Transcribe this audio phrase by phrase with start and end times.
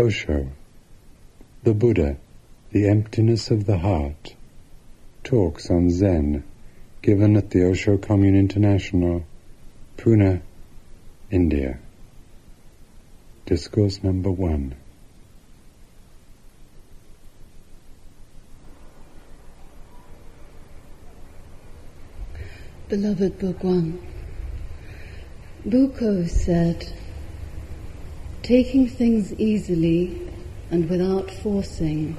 [0.00, 0.48] Osho,
[1.62, 2.16] the Buddha,
[2.70, 4.34] the emptiness of the heart,
[5.24, 6.42] talks on Zen
[7.02, 9.26] given at the Osho Commune International,
[9.98, 10.40] Pune,
[11.30, 11.78] India.
[13.44, 14.74] Discourse number one.
[22.88, 24.00] Beloved Bhagwan,
[25.66, 26.90] Bukko said,
[28.42, 30.28] taking things easily
[30.70, 32.16] and without forcing,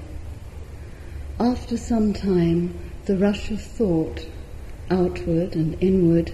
[1.40, 4.28] after some time the rush of thought,
[4.90, 6.34] outward and inward,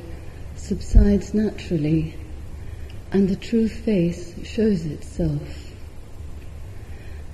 [0.55, 2.13] subsides naturally
[3.11, 5.71] and the true face shows itself.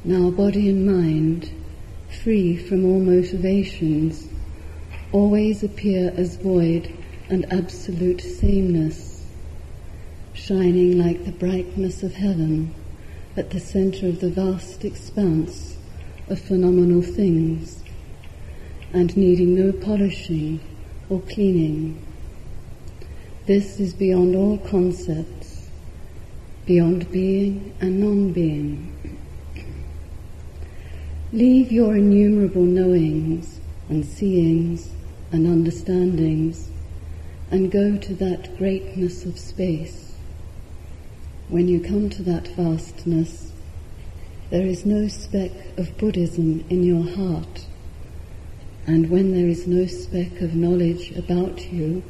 [0.03, 1.49] Now body and mind,
[2.23, 4.27] free from all motivations,
[5.11, 6.93] always appear as void
[7.29, 9.12] and absolute sameness,
[10.45, 12.75] shining like the brightness of heaven
[13.37, 15.77] at the center of the vast expanse
[16.27, 17.81] of phenomenal things,
[18.91, 20.59] and needing no polishing
[21.09, 22.05] or cleaning.
[23.45, 25.69] This is beyond all concepts,
[26.65, 29.17] beyond being and non-being.
[31.31, 34.91] Leave your innumerable knowings and seeings
[35.31, 36.69] and understandings
[37.49, 40.02] and go to that greatness of space.
[41.53, 43.51] When you come to that vastness,
[44.49, 47.67] there is no speck of Buddhism in your heart.
[48.87, 52.01] And when there is no speck of knowledge about you,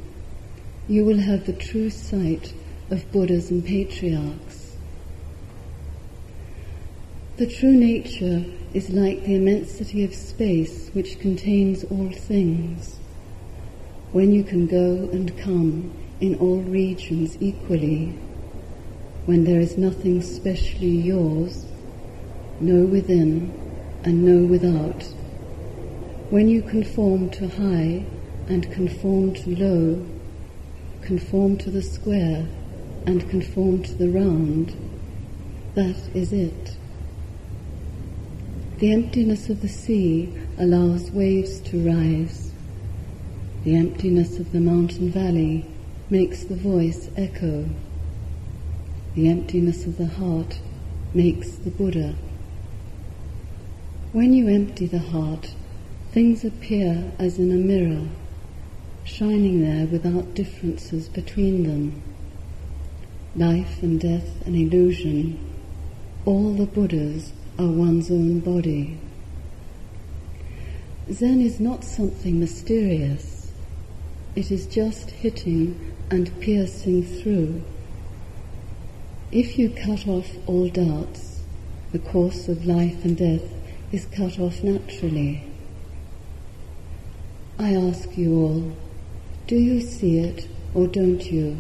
[0.87, 2.53] you will have the true sight
[2.89, 4.77] of Buddhas and patriarchs.
[7.35, 12.97] The true nature is like the immensity of space which contains all things
[14.13, 18.17] when you can go and come in all regions equally,
[19.25, 21.65] when there is nothing specially yours,
[22.59, 23.51] no within
[24.03, 25.03] and no without,
[26.29, 28.05] when you conform to high
[28.47, 30.05] and conform to low,
[31.01, 32.47] conform to the square
[33.05, 34.75] and conform to the round,
[35.75, 36.77] that is it.
[38.79, 42.53] The emptiness of the sea allows waves to rise
[43.63, 45.65] the emptiness of the mountain valley
[46.09, 47.69] makes the voice echo.
[49.15, 50.59] The emptiness of the heart
[51.13, 52.15] makes the Buddha.
[54.11, 55.53] When you empty the heart,
[56.11, 58.07] things appear as in a mirror,
[59.03, 62.01] shining there without differences between them.
[63.35, 65.37] Life and death an illusion.
[66.25, 68.97] All the Buddhas are one's own body.
[71.11, 73.51] Zen is not something mysterious.
[74.35, 77.61] It is just hitting and piercing through.
[79.33, 81.41] If you cut off all doubts,
[81.91, 83.41] the course of life and death
[83.91, 85.43] is cut off naturally.
[87.57, 88.77] I ask you all,
[89.47, 91.57] do you see it or don't you?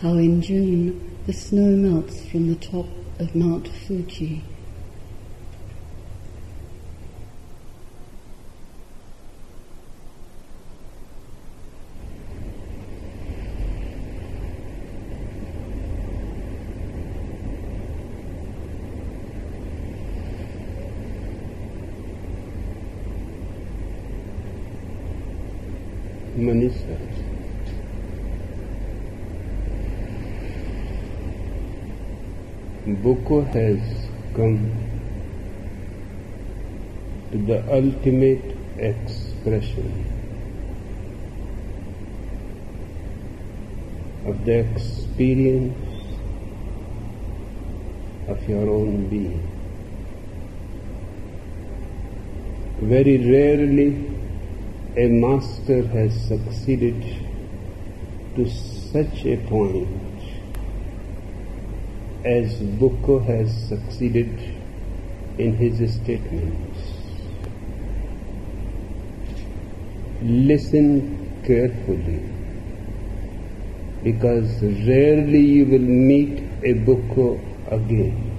[0.00, 2.86] How in June the snow melts from the top
[3.18, 4.42] of Mount Fuji.
[26.46, 26.96] Maneesha.
[33.04, 33.80] Bukko has
[34.34, 34.58] come
[37.30, 39.88] to the ultimate expression
[44.26, 45.76] of the experience
[48.28, 49.40] of your own being.
[52.80, 54.13] Very rarely
[54.96, 57.02] a master has succeeded
[58.36, 59.88] to such a point
[62.24, 64.28] as Bukko has succeeded
[65.36, 66.78] in his statements.
[70.22, 72.22] Listen carefully
[74.04, 77.40] because rarely you will meet a Bukko
[77.72, 78.30] again.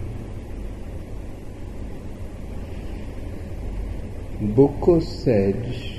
[4.55, 5.94] Bukko said,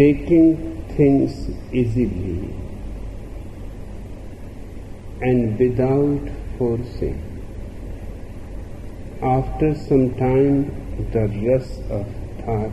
[0.00, 1.32] taking things
[1.78, 2.54] easily
[5.20, 7.18] and without forcing.
[9.20, 10.54] After some time,
[11.12, 12.06] the rush of
[12.38, 12.72] thought,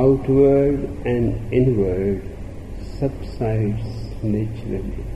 [0.00, 2.20] outward and inward,
[2.98, 3.88] subsides
[4.22, 5.06] naturally,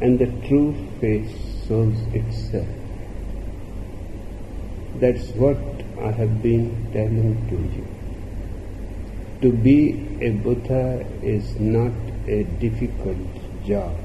[0.00, 0.70] and the true
[1.00, 1.36] face
[1.66, 2.68] shows itself.
[5.00, 5.58] That's what
[6.00, 7.95] I have been telling to you.
[9.46, 11.92] To be a Buddha is not
[12.26, 13.16] a difficult
[13.64, 13.96] job.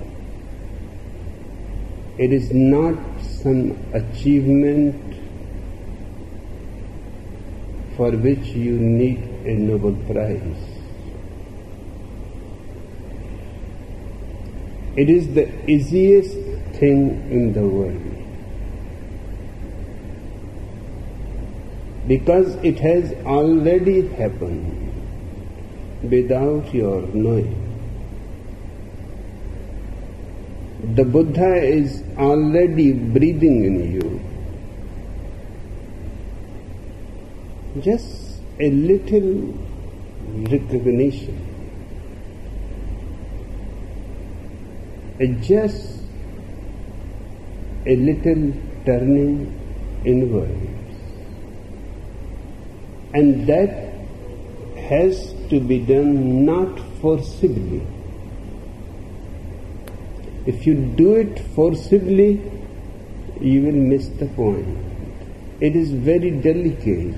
[2.19, 2.93] It is not
[3.23, 5.15] some achievement
[7.97, 10.63] for which you need a Nobel Prize.
[14.95, 16.33] It is the easiest
[16.77, 17.99] thing in the world.
[22.07, 24.90] Because it has already happened
[26.03, 27.67] without your knowing.
[30.95, 34.19] The Buddha is already breathing in you.
[37.81, 39.53] Just a little
[40.51, 41.37] recognition,
[45.41, 46.01] just
[47.85, 48.53] a little
[48.85, 49.53] turning
[50.03, 50.51] inwards.
[53.13, 53.93] And that
[54.77, 57.81] has to be done not forcibly.
[60.45, 62.29] If you do it forcibly,
[63.39, 64.77] you will miss the point.
[65.59, 67.15] It is very delicate.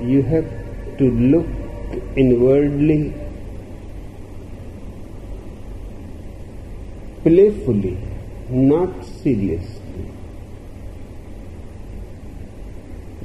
[0.00, 0.48] You have
[0.98, 1.46] to look
[2.16, 3.14] inwardly,
[7.22, 7.98] playfully,
[8.50, 9.81] not seriously.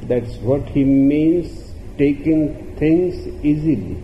[0.07, 3.98] That's what he means taking things easily.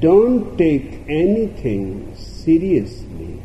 [0.00, 3.42] Don't take anything seriously.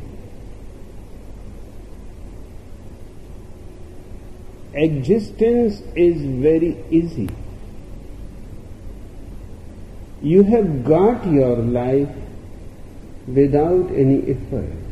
[4.74, 7.30] Existence is very easy.
[10.22, 12.10] You have got your life
[13.28, 14.87] without any effort.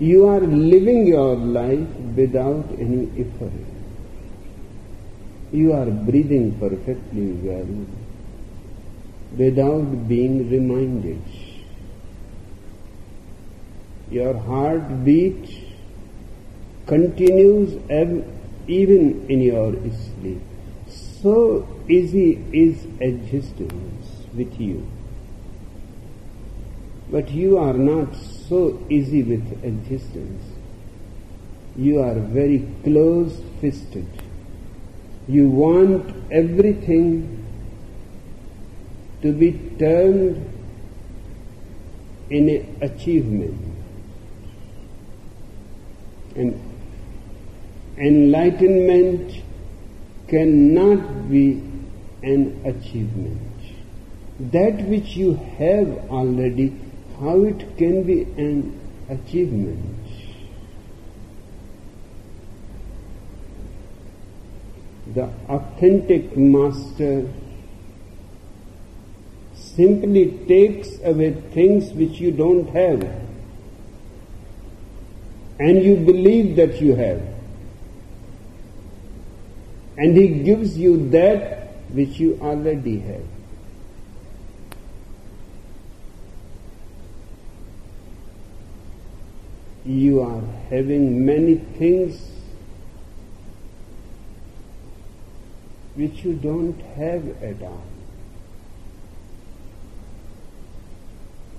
[0.00, 1.86] You are living your life
[2.16, 3.52] without any effort.
[5.52, 7.86] You are breathing perfectly well
[9.36, 11.20] without being reminded.
[14.10, 15.66] Your heart heartbeat
[16.86, 17.74] continues
[18.66, 20.40] even in your sleep.
[20.88, 24.86] So easy is existence with you.
[27.10, 30.42] But you are not so easy with existence.
[31.76, 34.06] You are very close fisted.
[35.26, 37.44] You want everything
[39.22, 40.46] to be turned
[42.30, 43.60] in an achievement.
[46.36, 46.60] And
[47.98, 49.42] enlightenment
[50.28, 51.62] cannot be
[52.22, 53.40] an achievement.
[54.52, 56.74] That which you have already,
[57.20, 59.96] how it can be an achievement?
[65.14, 67.30] The authentic master
[69.54, 73.02] simply takes away things which you don't have
[75.58, 77.22] and you believe that you have.
[79.98, 83.29] And he gives you that which you already have.
[89.84, 92.30] You are having many things
[95.94, 97.82] which you don't have at all.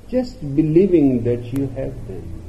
[0.09, 2.41] Just believing that you have them.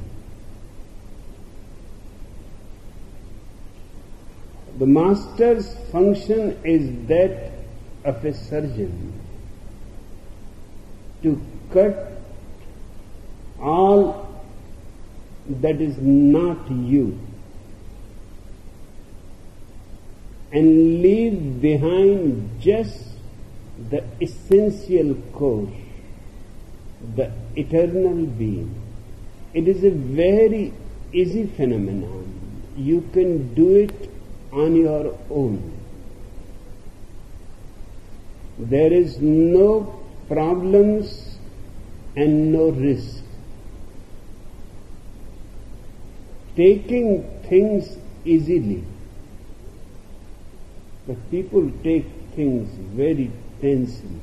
[4.77, 7.51] The master's function is that
[8.03, 9.13] of a surgeon
[11.21, 11.39] to
[11.71, 12.21] cut
[13.61, 14.32] all
[15.47, 17.19] that is not you
[20.53, 23.07] and leave behind just
[23.89, 25.67] the essential core,
[27.15, 28.73] the eternal being.
[29.53, 30.71] It is a very
[31.11, 32.61] easy phenomenon.
[32.77, 34.11] You can do it
[34.51, 35.71] on your own.
[38.59, 41.37] There is no problems
[42.15, 43.22] and no risk.
[46.55, 48.83] Taking things easily.
[51.07, 52.05] But people take
[52.35, 54.19] things very tensely.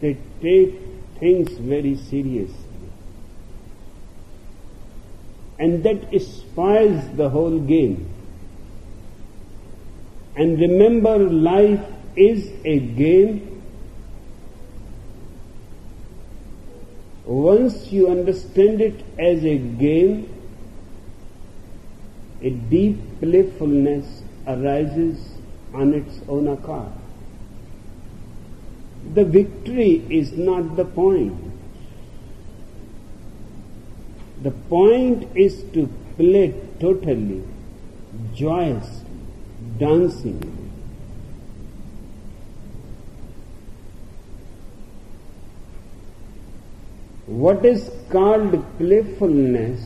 [0.00, 0.74] They take
[1.18, 2.56] things very seriously.
[5.58, 8.08] And that spoils the whole game.
[10.34, 11.84] And remember, life
[12.16, 13.49] is a game.
[17.24, 20.28] Once you understand it as a game,
[22.42, 25.34] a deep playfulness arises
[25.74, 26.94] on its own account.
[29.14, 31.36] The victory is not the point.
[34.42, 37.42] The point is to play totally,
[38.34, 39.06] joyously,
[39.78, 40.59] dancing.
[47.30, 49.80] What is called playfulness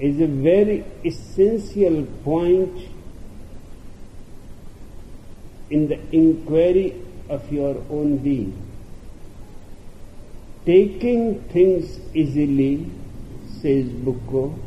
[0.00, 2.88] is a very essential point
[5.70, 8.60] in the inquiry of your own being.
[10.66, 12.90] Taking things easily,
[13.62, 14.58] says Bukko,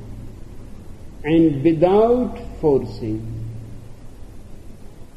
[1.25, 3.20] and without forcing.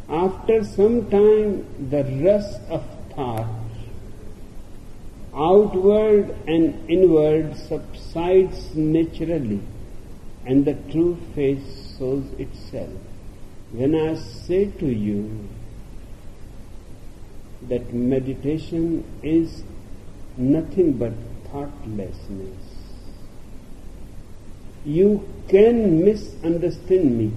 [0.09, 2.83] After some time, the rush of
[3.15, 3.64] thought,
[5.37, 9.61] outward and inward, subsides naturally
[10.47, 12.91] and the true face shows itself.
[13.73, 15.49] When I say to you
[17.63, 19.65] that meditation is
[20.37, 21.13] nothing but
[21.51, 22.63] thoughtlessness,
[24.85, 27.33] you can misunderstand me.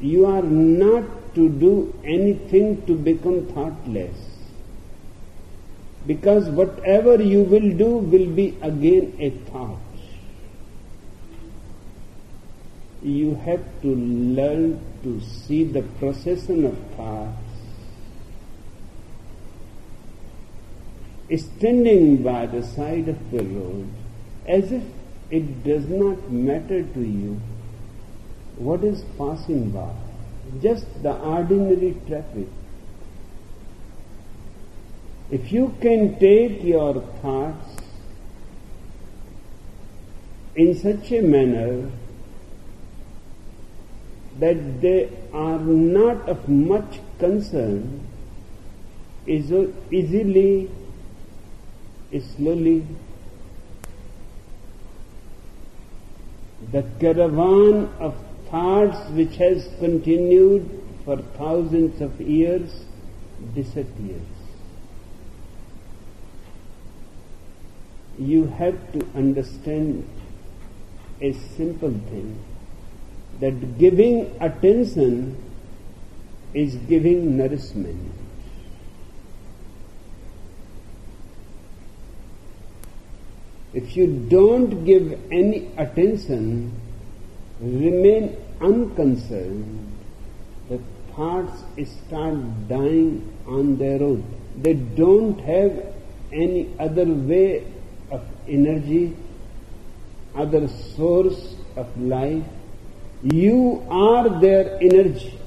[0.00, 4.33] You are not to do anything to become thoughtless.
[6.06, 9.78] Because whatever you will do will be again a thought.
[13.04, 17.38] you have to learn to see the procession of thoughts.
[21.36, 23.88] Standing by the side of the road,
[24.46, 24.82] as if
[25.30, 27.40] it does not matter to you
[28.56, 29.90] what is passing by,
[30.62, 32.46] just the ordinary traffic.
[35.30, 37.76] If you can take your thoughts
[40.54, 41.90] in such a manner
[44.38, 48.06] that they are not of much concern
[49.26, 49.50] is
[49.90, 50.70] easily,
[52.36, 52.86] slowly,
[56.70, 58.14] the caravan of
[58.50, 62.84] thoughts which has continued for thousands of years
[63.54, 64.33] disappears.
[68.18, 70.08] You have to understand
[71.20, 72.38] a simple thing
[73.40, 75.36] that giving attention
[76.52, 78.12] is giving nourishment.
[83.72, 86.72] If you don't give any attention,
[87.60, 89.92] remain unconcerned,
[90.68, 90.78] the
[91.12, 91.64] thoughts
[92.06, 94.22] start dying on their own.
[94.56, 95.92] They don't have
[96.32, 97.64] any other way
[98.48, 99.16] energy,
[100.34, 102.44] other source of life
[103.24, 105.38] you are their energy.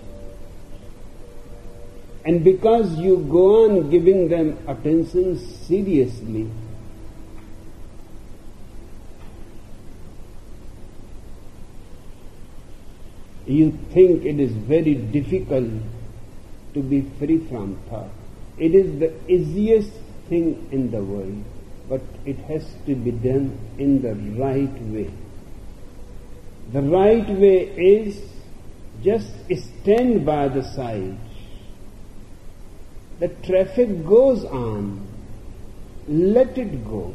[2.25, 6.50] And because you go on giving them attention seriously,
[13.46, 15.70] you think it is very difficult
[16.74, 18.10] to be free from thought.
[18.58, 19.92] It is the easiest
[20.27, 21.44] thing in the world,
[21.89, 25.10] but it has to be done in the right way.
[26.74, 28.22] The right way is
[29.01, 31.17] just stand by the side.
[33.20, 35.08] The traffic goes on.
[36.08, 37.13] Let it go.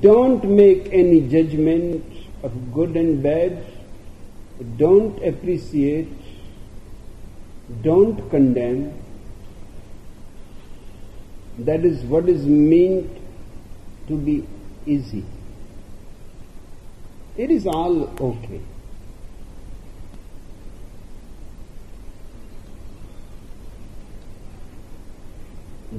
[0.00, 2.04] Don't make any judgment
[2.42, 3.64] of good and bad.
[4.76, 6.08] Don't appreciate.
[7.82, 8.92] Don't condemn.
[11.64, 13.18] That is what is meant
[14.08, 14.46] to be
[14.86, 15.24] easy.
[17.36, 18.60] It is all okay.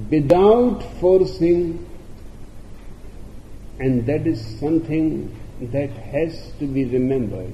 [0.10, 1.88] Without forcing,
[3.80, 7.54] and that is something that has to be remembered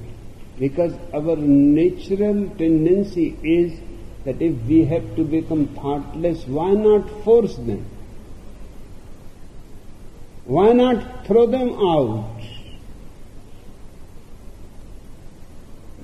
[0.58, 3.78] because our natural tendency is
[4.24, 7.84] that if we have to become thoughtless, why not force them?
[10.48, 12.38] Why not throw them out?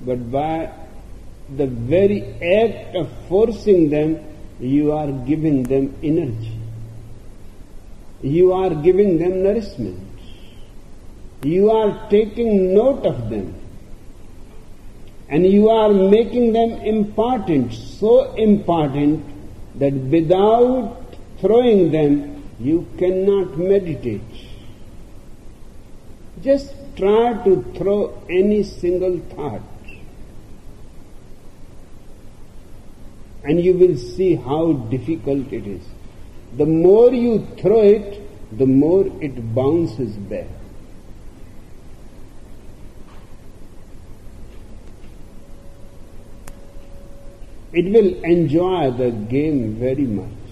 [0.05, 0.71] but by
[1.55, 2.21] the very
[2.61, 4.19] act of forcing them,
[4.59, 6.53] you are giving them energy.
[8.21, 9.99] You are giving them nourishment.
[11.43, 13.53] You are taking note of them.
[15.27, 19.25] And you are making them important, so important
[19.79, 20.97] that without
[21.39, 24.21] throwing them, you cannot meditate.
[26.41, 29.61] Just try to throw any single thought.
[33.43, 35.83] And you will see how difficult it is.
[36.57, 38.21] The more you throw it,
[38.57, 40.47] the more it bounces back.
[47.73, 50.44] It will enjoy the game very much.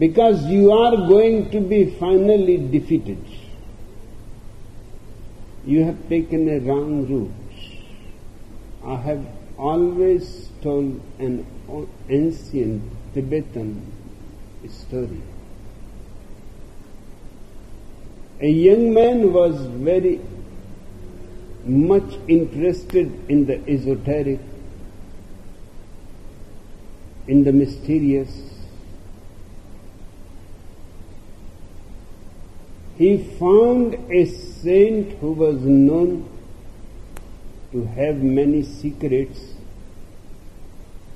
[0.00, 3.22] Because you are going to be finally defeated.
[5.66, 7.30] You have taken a wrong route.
[8.82, 9.26] I have
[9.58, 11.44] always told an
[12.08, 13.92] ancient Tibetan
[14.70, 15.20] story.
[18.40, 20.18] A young man was very
[21.66, 24.40] much interested in the esoteric,
[27.28, 28.49] in the mysterious.
[33.00, 33.10] He
[33.42, 36.28] found a saint who was known
[37.72, 39.40] to have many secrets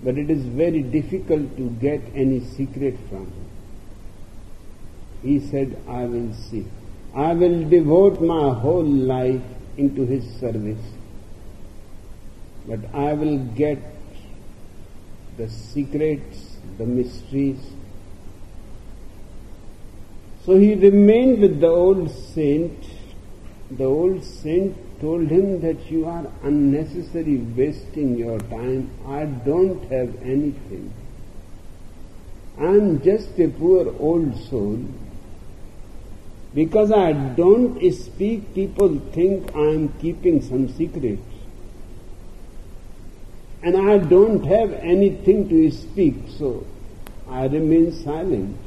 [0.05, 3.51] but it is very difficult to get any secret from him.
[5.23, 6.67] He said, I will see.
[7.15, 9.43] I will devote my whole life
[9.79, 10.85] into his service,
[12.67, 13.79] but I will get
[15.39, 17.59] the secrets, the mysteries.
[20.45, 22.85] So he remained with the old saint.
[23.71, 28.91] The old saint told him that you are unnecessarily wasting your time.
[29.07, 30.93] I don't have anything.
[32.59, 34.85] I'm just a poor old soul.
[36.55, 41.23] Because I don't speak, people think I'm keeping some secrets.
[43.63, 46.67] And I don't have anything to speak, so
[47.29, 48.64] I remain silent.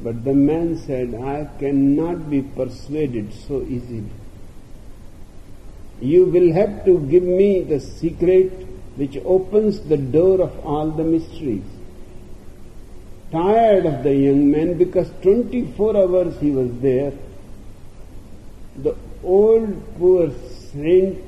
[0.00, 4.10] But the man said, I cannot be persuaded so easily.
[6.00, 11.02] You will have to give me the secret which opens the door of all the
[11.02, 11.64] mysteries.
[13.32, 17.12] Tired of the young man because 24 hours he was there,
[18.76, 20.30] the old poor
[20.72, 21.18] saint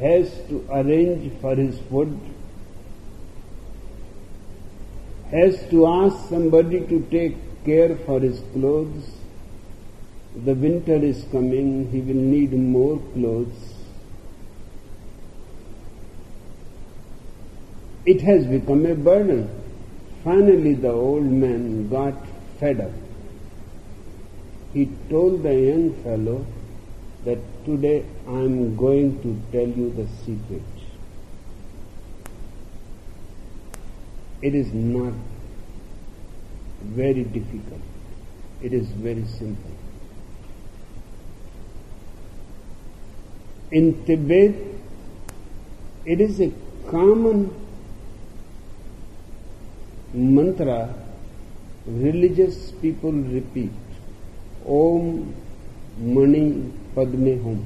[0.00, 2.18] has to arrange for his food,
[5.30, 7.36] has to ask somebody to take
[7.66, 9.10] care for his clothes.
[10.44, 13.74] The winter is coming, he will need more clothes.
[18.04, 19.50] It has become a burden.
[20.22, 22.14] Finally, the old man got
[22.60, 22.92] fed up.
[24.72, 26.46] He told the young fellow
[27.24, 30.62] that today I am going to tell you the secret.
[34.42, 35.14] It is not
[36.82, 37.80] very difficult.
[38.62, 39.70] It is very simple.
[43.70, 44.54] In Tibet,
[46.04, 46.52] it is a
[46.88, 47.50] common
[50.14, 50.94] mantra
[51.86, 53.70] religious people repeat
[54.66, 55.34] Om
[55.98, 57.64] Mani Padme Hum.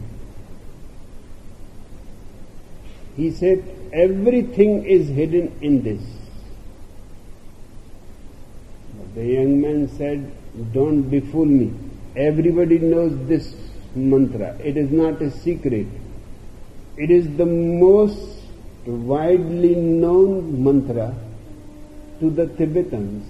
[3.16, 6.19] He said everything is hidden in this.
[9.14, 10.30] The young man said,
[10.72, 11.72] Don't befool me.
[12.16, 13.54] Everybody knows this
[13.94, 14.56] mantra.
[14.62, 15.86] It is not a secret.
[16.96, 18.40] It is the most
[18.86, 21.14] widely known mantra
[22.20, 23.26] to the Tibetans.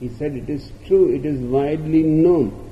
[0.00, 2.62] He said, It is true, it is widely known.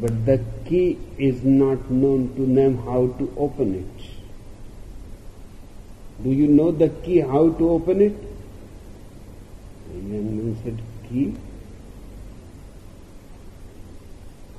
[0.00, 4.19] But the key is not known to them how to open it.
[6.22, 8.14] Do you know the key, how to open it?
[9.92, 11.34] The young man said, Key?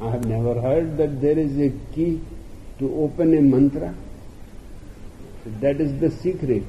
[0.01, 2.19] I have never heard that there is a key
[2.79, 3.93] to open a mantra.
[5.59, 6.63] That is the secret.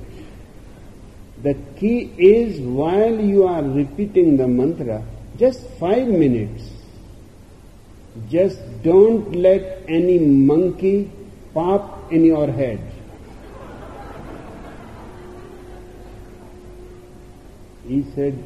[1.42, 5.02] The key is while you are repeating the mantra,
[5.38, 6.70] just five minutes,
[8.28, 11.10] just don't let any monkey
[11.54, 12.91] pop in your head.
[17.86, 18.42] He said,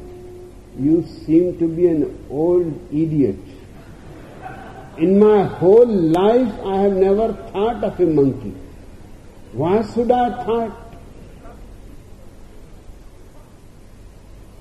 [0.79, 3.39] You seem to be an old idiot.
[4.97, 8.55] In my whole life, I have never thought of a monkey.
[9.53, 10.87] Why should I thought?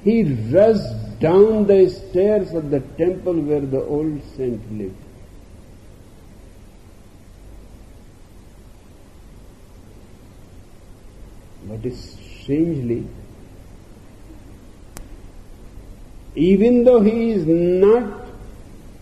[0.06, 0.22] he
[0.54, 4.94] rushed down the stairs of the temple where the old saint lived.
[11.68, 13.08] But strangely,
[16.36, 18.26] even though he is not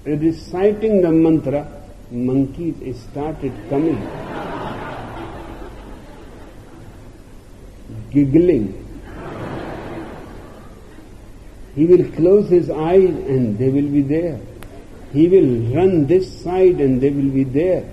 [0.04, 1.66] reciting the mantra,
[2.10, 2.76] monkeys
[3.10, 4.00] started coming,
[8.10, 8.80] giggling.
[11.74, 14.40] He will close his eyes and they will be there.
[15.12, 17.84] He will run this side and they will be there.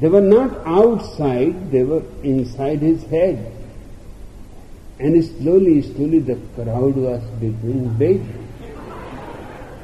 [0.00, 3.57] They were not outside, they were inside his head.
[4.98, 8.20] And slowly, slowly the crowd was becoming big.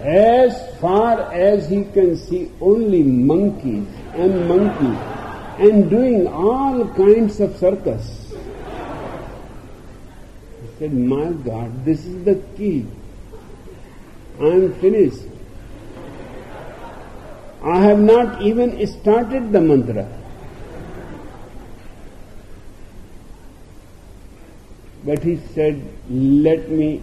[0.00, 4.98] As far as he can see, only monkeys and monkeys
[5.59, 8.35] and doing all kinds of circus.
[10.61, 12.85] He said, My God, this is the key.
[14.40, 15.22] I am finished.
[17.62, 20.24] I have not even started the mantra.
[25.05, 27.03] But he said, Let me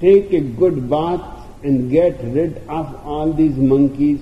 [0.00, 4.20] take a good bath and get rid of all these monkeys.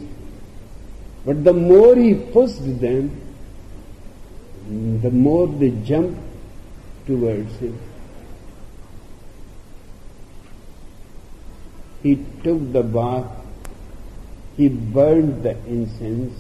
[1.27, 3.21] But the more he pushed them,
[5.03, 6.21] the more they jumped
[7.07, 7.79] towards him.
[12.03, 13.31] He took the bath,
[14.57, 16.35] he burned the incense,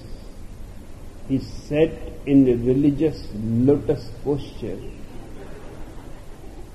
[1.28, 1.90] he sat
[2.26, 4.78] in a religious lotus posture.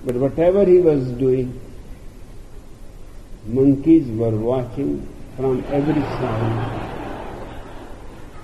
[0.03, 1.59] But whatever he was doing,
[3.45, 6.89] monkeys were watching from every side.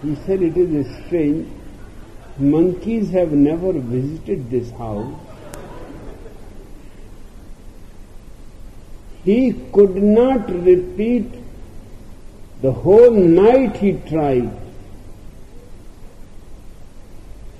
[0.02, 1.48] He said it is strange.
[2.38, 5.15] Monkeys have never visited this house.
[9.24, 11.34] He could not repeat
[12.62, 14.64] the whole night he tried.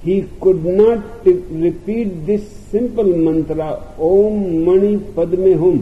[0.06, 5.78] He could not repeat this simple mantra, Om Mani Padme Hum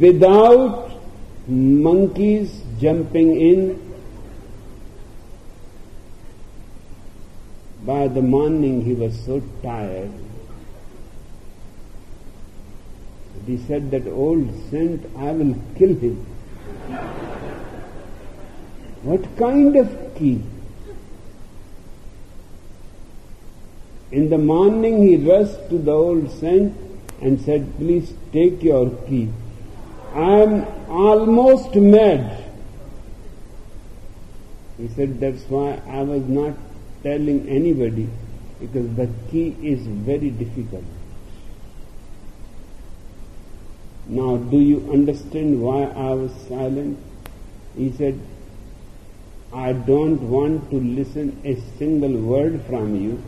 [0.00, 0.90] without
[1.46, 3.84] monkeys jumping in.
[7.84, 10.10] By the morning he was so tired.
[13.46, 16.16] He said that old saint, I will kill him.
[19.02, 20.42] What kind of key?
[24.10, 26.74] In the morning he rushed to the old saint
[27.20, 29.28] and said, please take your key.
[30.14, 32.44] I am almost mad.
[34.78, 36.56] He said, That's why I was not
[37.02, 38.08] telling anybody
[38.60, 40.84] because the key is very difficult.
[44.06, 46.98] Now, do you understand why I was silent?
[47.76, 48.18] He said,
[49.52, 53.22] I don't want to listen a single word from you.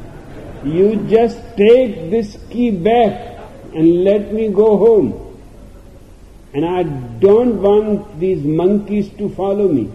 [0.64, 3.38] You just take this key back
[3.74, 5.38] and let me go home.
[6.52, 9.90] And I don't want these monkeys to follow me.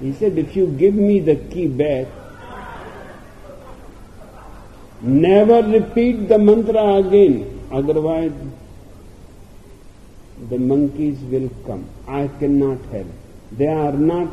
[0.00, 2.06] He said, if you give me the key back,
[5.00, 8.32] never repeat the mantra again, otherwise
[10.48, 11.88] the monkeys will come.
[12.06, 13.06] I cannot help.
[13.52, 14.28] They are not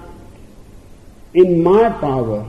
[1.34, 2.46] in my power.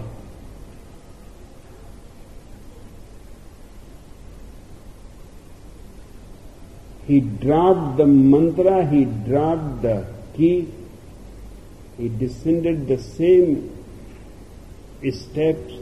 [7.07, 10.69] He dropped the mantra, he dropped the key,
[11.99, 13.71] he descended the same
[15.13, 15.75] steps,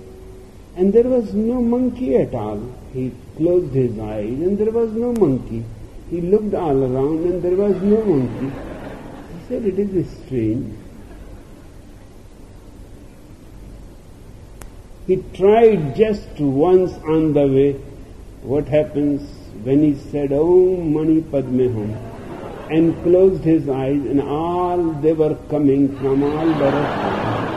[0.77, 2.61] and there was no monkey at all.
[2.93, 5.65] He closed his eyes, and there was no monkey.
[6.11, 8.51] He looked all around, and there was no monkey.
[9.33, 10.77] He said, It is strange.
[15.07, 17.73] He tried just once on the way.
[18.43, 19.32] What happens?
[19.65, 21.91] When he said, Oh, Mani Padme Hum,
[22.71, 27.49] and closed his eyes, and all they were coming from all directions.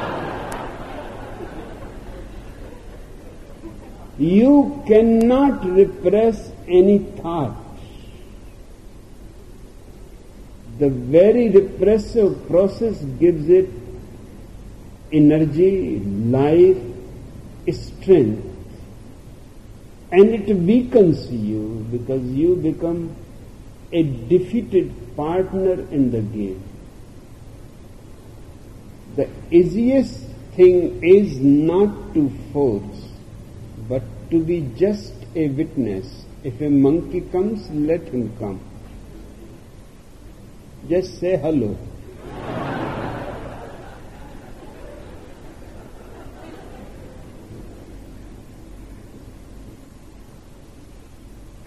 [4.17, 7.57] You cannot repress any thought.
[10.77, 13.69] The very repressive process gives it
[15.11, 16.77] energy, life,
[17.71, 18.54] strength
[20.17, 23.15] and it weakens you because you become
[23.91, 26.61] a defeated partner in the game.
[29.15, 33.09] The easiest thing is not to force,
[33.89, 38.59] but to be just a witness If a monkey comes, let him come.
[40.87, 41.75] Just say hello.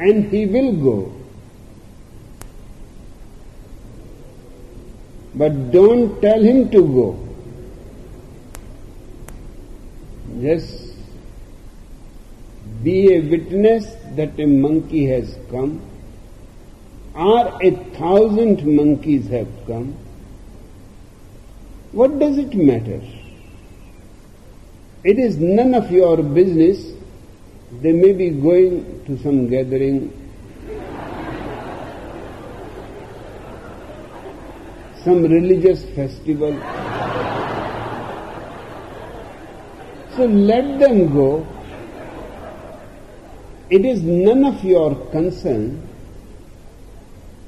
[0.09, 0.97] And he will go.
[5.35, 7.09] But don't tell him to go.
[10.41, 10.95] Just
[12.83, 15.81] be a witness that a monkey has come
[17.15, 19.97] or a thousand monkeys have come.
[21.93, 23.01] What does it matter?
[25.03, 26.98] It is none of your business.
[27.71, 30.11] They may be going to some gathering,
[35.05, 36.53] some religious festival.
[40.17, 41.47] So let them go.
[43.71, 45.87] It is none of your concern,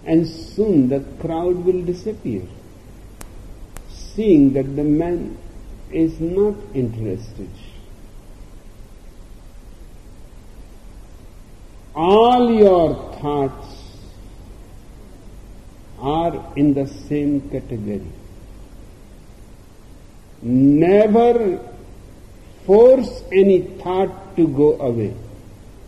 [0.04, 2.42] and soon the crowd will disappear,
[3.88, 5.38] seeing that the man
[5.90, 7.48] is not interested.
[11.94, 13.66] All your thoughts
[15.98, 18.06] are in the same category.
[20.42, 21.58] Never
[22.64, 25.14] force any thought to go away.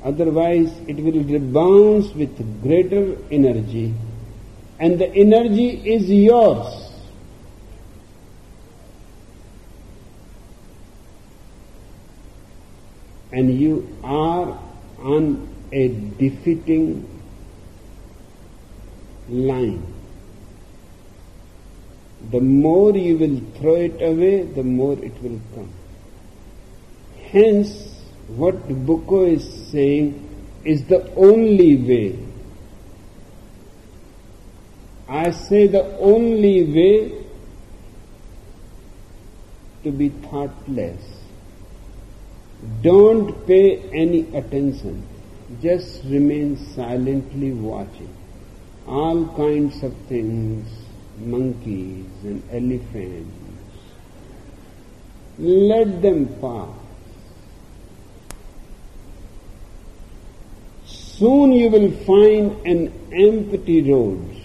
[0.04, 3.94] Otherwise, it will rebound with greater energy,
[4.80, 6.90] and the energy is yours.
[13.30, 14.58] And you are
[14.98, 17.08] on a defeating
[19.28, 19.82] line.
[22.30, 25.72] The more you will throw it away, the more it will come.
[27.30, 30.28] Hence, what Bukko is saying
[30.64, 32.18] is the only way.
[35.08, 37.24] I say the only way
[39.82, 41.02] to be thoughtless.
[42.82, 45.06] Don't pay any attention.
[45.62, 48.12] Just remain silently watching.
[48.84, 50.68] All kinds of things,
[51.18, 53.30] monkeys and elephants.
[55.38, 56.68] Let them pass.
[60.84, 64.36] Soon you will find an empty road.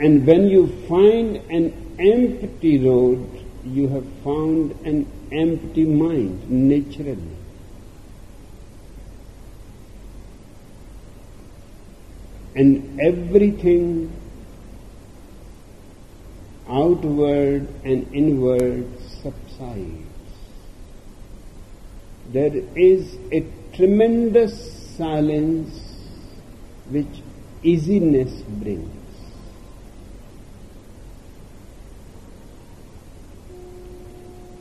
[0.00, 7.36] And when you find an empty road, you have found an empty mind naturally.
[12.54, 14.12] And everything
[16.68, 18.88] outward and inward
[19.22, 20.02] subsides.
[22.32, 25.96] There is a tremendous silence
[26.88, 27.22] which
[27.62, 28.95] easiness brings.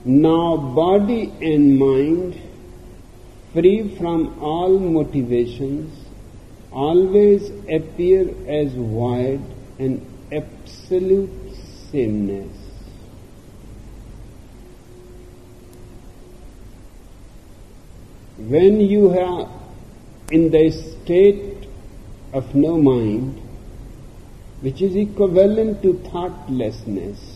[0.08, 2.40] Now, body and mind,
[3.54, 5.92] free from all motivations,
[6.72, 9.42] always appear as void
[9.80, 11.56] and absolute
[11.92, 12.56] sameness.
[18.38, 19.50] When you are
[20.30, 21.68] in the state
[22.32, 23.42] of no mind,
[24.62, 27.35] which is equivalent to thoughtlessness,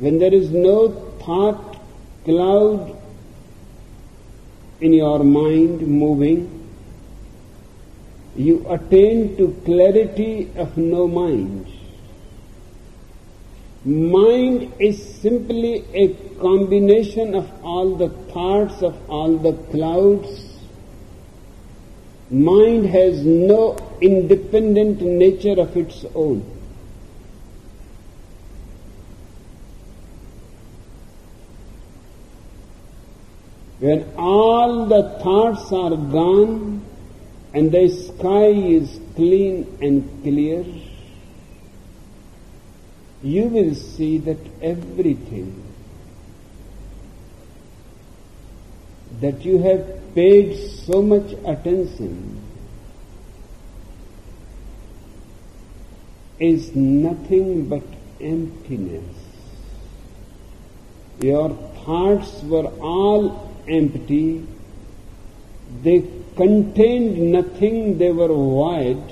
[0.00, 0.88] when there is no
[1.22, 1.78] thought
[2.24, 2.96] cloud
[4.80, 6.40] in your mind moving,
[8.34, 11.66] you attain to clarity of no mind.
[13.84, 16.08] Mind is simply a
[16.38, 20.46] combination of all the thoughts of all the clouds.
[22.30, 26.59] Mind has no independent nature of its own.
[33.80, 36.84] When all the thoughts are gone
[37.54, 40.66] and the sky is clean and clear,
[43.22, 45.64] you will see that everything
[49.20, 52.38] that you have paid so much attention
[56.38, 57.82] is nothing but
[58.20, 59.16] emptiness.
[61.20, 61.50] Your
[61.84, 64.46] thoughts were all empty,
[65.82, 66.04] they
[66.36, 69.02] contained nothing, they were void.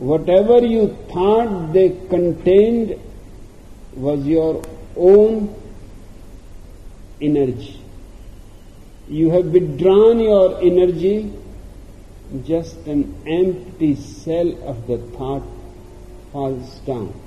[0.00, 2.98] whatever you thought they contained
[3.94, 4.64] was your
[4.96, 5.54] own
[7.20, 7.78] energy.
[9.08, 11.30] You have withdrawn your energy,
[12.44, 15.42] just an empty cell of the thought
[16.32, 17.19] falls down.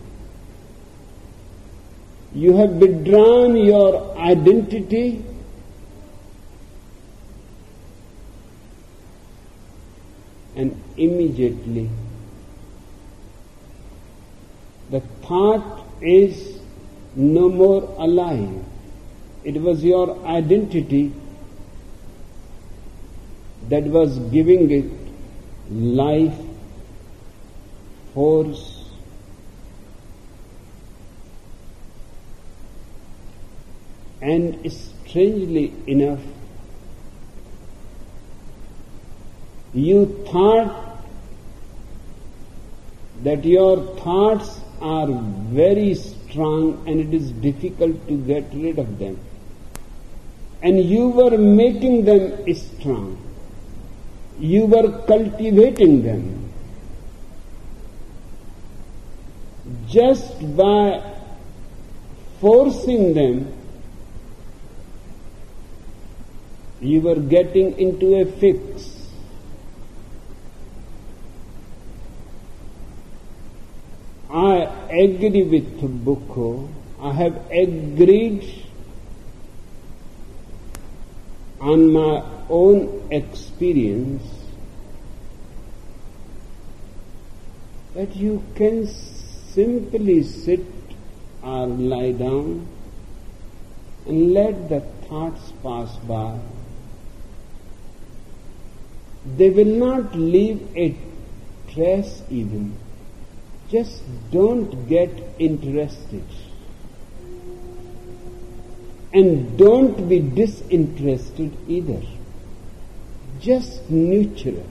[2.34, 5.24] You have withdrawn your identity
[10.56, 11.90] and immediately
[14.90, 16.60] the thought is
[17.16, 18.64] no more alive.
[19.44, 21.12] It was your identity
[23.70, 24.92] that was giving it
[25.72, 26.36] life,
[28.14, 28.73] force,
[34.24, 36.22] and strangely enough,
[39.74, 41.04] you thought
[43.24, 45.08] that your thoughts are
[45.60, 49.20] very strong and it is difficult to get rid of them.
[50.62, 53.18] And you were making them strong.
[54.40, 56.52] You were cultivating them.
[59.88, 61.02] Just by
[62.40, 63.52] forcing them,
[66.84, 68.90] you were getting into a fix.
[74.30, 76.68] I agree with Buddha.
[77.00, 78.66] I have agreed
[81.62, 84.24] on my own experience
[87.94, 90.66] that you can simply sit
[91.44, 92.68] or lie down
[94.08, 96.40] and let the thoughts pass by.
[99.26, 100.96] They will not leave a
[101.70, 102.76] trace even.
[103.70, 105.10] Just don't get
[105.40, 106.24] interested.
[109.14, 112.02] And don't be disinterested either.
[113.40, 114.66] Just neutral.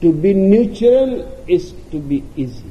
[0.00, 2.70] To be neutral is to be easy.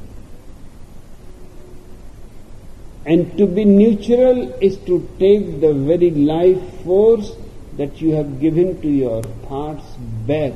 [3.06, 7.34] And to be neutral is to take the very life force
[7.76, 9.84] that you have given to your thoughts
[10.26, 10.52] back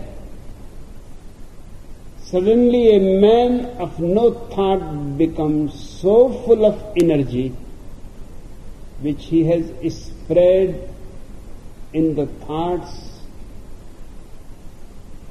[2.27, 7.55] Suddenly a man of no thought becomes so full of energy
[9.01, 10.93] which he has spread
[11.93, 13.21] in the thoughts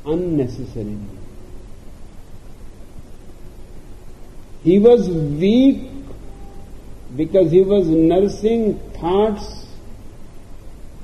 [0.05, 0.97] unnecessarily.
[4.63, 5.89] He was weak
[7.17, 9.64] because he was nursing thoughts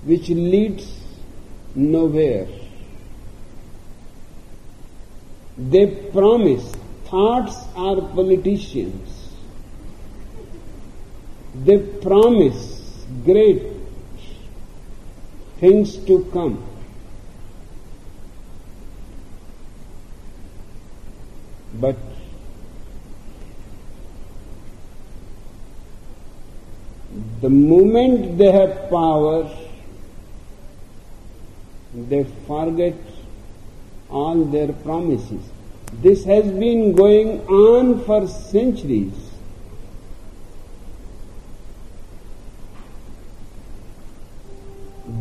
[0.03, 0.99] which leads
[1.75, 2.47] nowhere.
[5.57, 6.73] They promise.
[7.05, 9.29] Thoughts are politicians.
[11.53, 13.61] They promise great
[15.59, 16.67] things to come.
[21.73, 21.97] But
[27.41, 29.49] the moment they have power,
[31.93, 32.95] they forget
[34.10, 35.41] all their promises.
[35.93, 39.13] This has been going on for centuries.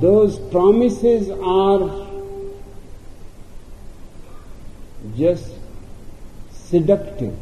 [0.01, 2.07] Those promises are
[5.17, 5.53] just
[6.53, 7.37] seductive.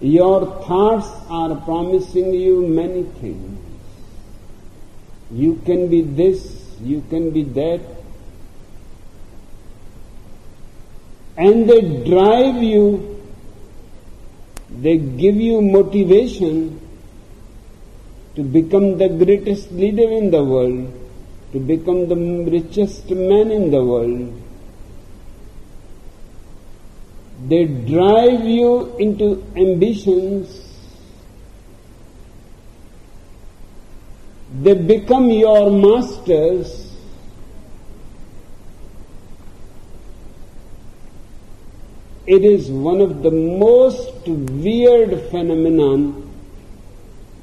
[0.00, 3.61] Your thoughts are promising you many things.
[5.32, 7.80] You can be this, you can be that.
[11.38, 13.18] And they drive you,
[14.68, 16.78] they give you motivation
[18.34, 20.92] to become the greatest leader in the world,
[21.52, 22.16] to become the
[22.50, 24.38] richest man in the world.
[27.48, 30.61] They drive you into ambitions
[34.60, 36.94] they become your masters,
[42.26, 46.30] it is one of the most weird phenomenon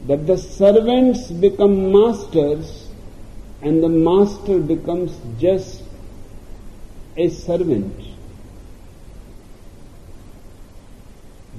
[0.05, 2.87] that the servants become masters
[3.61, 5.83] and the master becomes just
[7.17, 7.93] a servant.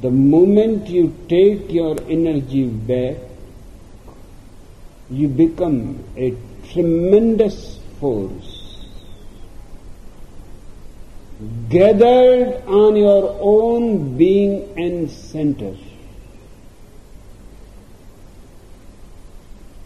[0.01, 3.16] The moment you take your energy back,
[5.11, 6.35] you become a
[6.73, 8.61] tremendous force.
[11.69, 15.75] gathered on your own being and center.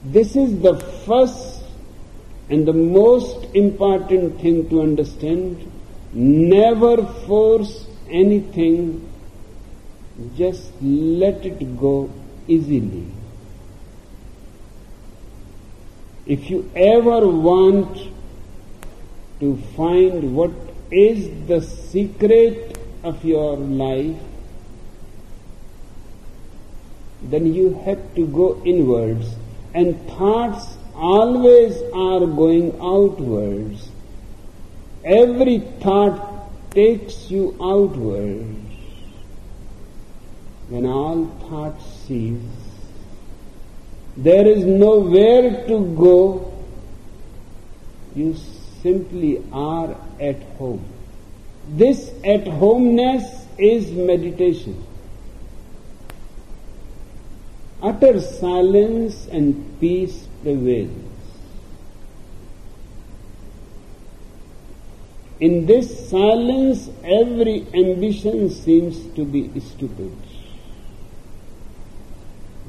[0.04, 1.62] This is the first
[2.50, 5.70] and the most important thing to understand.
[6.12, 9.08] Never force anything,
[10.36, 12.10] just let it go
[12.46, 13.06] easily.
[16.26, 17.98] If you ever want
[19.40, 20.52] to find what
[20.90, 24.16] is the secret of your life,
[27.22, 29.34] then you have to go inwards
[29.74, 33.90] and thoughts always are going outwards.
[35.04, 38.60] Every thought takes you outwards.
[40.68, 42.63] When all thoughts cease,
[44.16, 46.52] there is nowhere to go.
[48.14, 48.34] You
[48.82, 50.84] simply are at home.
[51.68, 54.84] This at homeness is meditation.
[57.82, 60.90] Utter silence and peace prevails.
[65.40, 70.16] In this silence, every ambition seems to be stupid.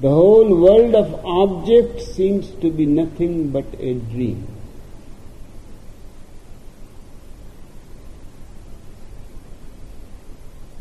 [0.01, 4.45] The whole world of objects seems to be nothing but a dream.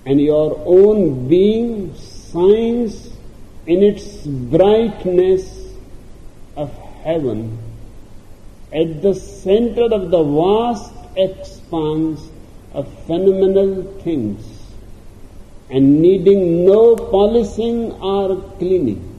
[0.05, 3.11] And your own being shines
[3.67, 5.73] in its brightness
[6.57, 6.73] of
[7.05, 7.59] heaven
[8.73, 12.29] at the center of the vast expanse
[12.73, 14.54] of phenomenal things
[15.71, 19.11] and needing no polishing or cleaning.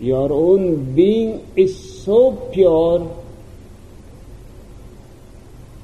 [0.00, 3.24] Your own being is so pure,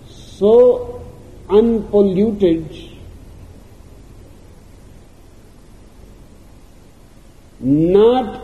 [0.09, 1.05] so
[1.49, 2.65] unpolluted,
[7.61, 8.41] not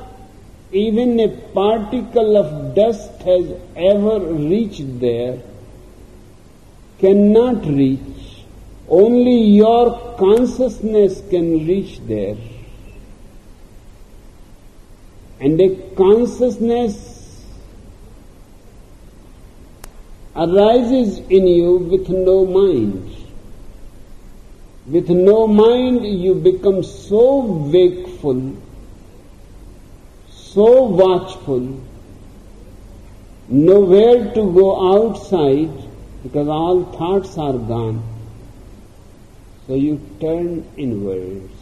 [0.72, 5.40] even a particle of dust has ever reached there,
[7.00, 8.00] cannot reach.
[8.88, 12.36] Only your consciousness can reach there.
[15.40, 17.44] And a consciousness
[20.36, 23.16] arises in you with no mind.
[24.86, 27.40] With no mind, you become so
[27.76, 28.56] wakeful
[30.52, 31.80] so watchful,
[33.48, 35.70] nowhere to go outside
[36.22, 38.02] because all thoughts are gone.
[39.66, 41.52] So you turn inwards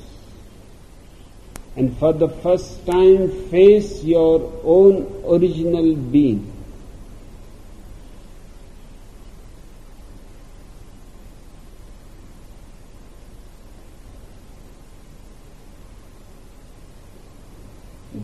[1.76, 6.52] and for the first time face your own original being.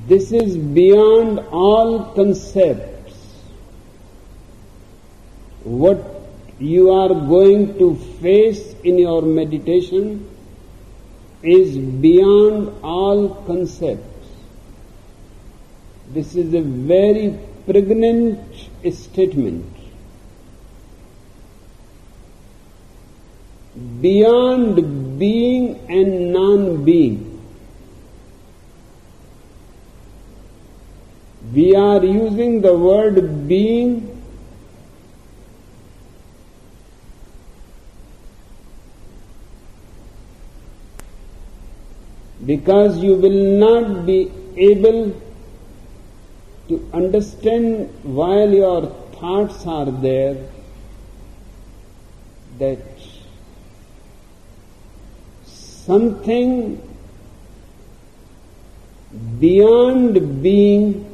[0.09, 3.14] This is beyond all concepts.
[5.62, 6.23] What
[6.64, 10.28] you are going to face in your meditation
[11.42, 14.28] is beyond all concepts.
[16.12, 18.40] This is a very pregnant
[18.92, 19.76] statement.
[24.00, 27.30] Beyond being and non-being.
[31.52, 34.13] We are using the word being
[42.47, 45.14] because you will not be able
[46.68, 48.86] to understand while your
[49.20, 50.36] thoughts are there
[52.59, 52.78] that
[55.45, 56.80] something
[59.40, 61.11] beyond being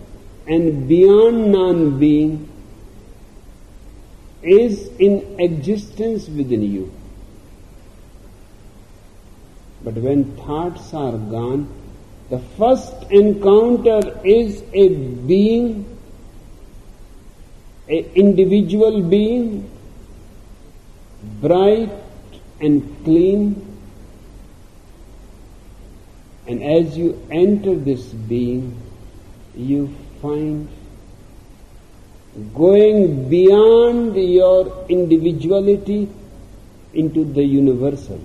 [0.47, 2.49] and beyond non being
[4.43, 6.93] is in existence within you.
[9.83, 11.69] But when thoughts are gone,
[12.29, 15.99] the first encounter is a being,
[17.89, 19.71] a individual being,
[21.41, 21.91] bright
[22.61, 23.67] and clean.
[26.47, 28.77] And as you enter this being,
[29.55, 30.69] you find
[32.55, 36.09] going beyond your individuality
[36.95, 38.21] into the universal,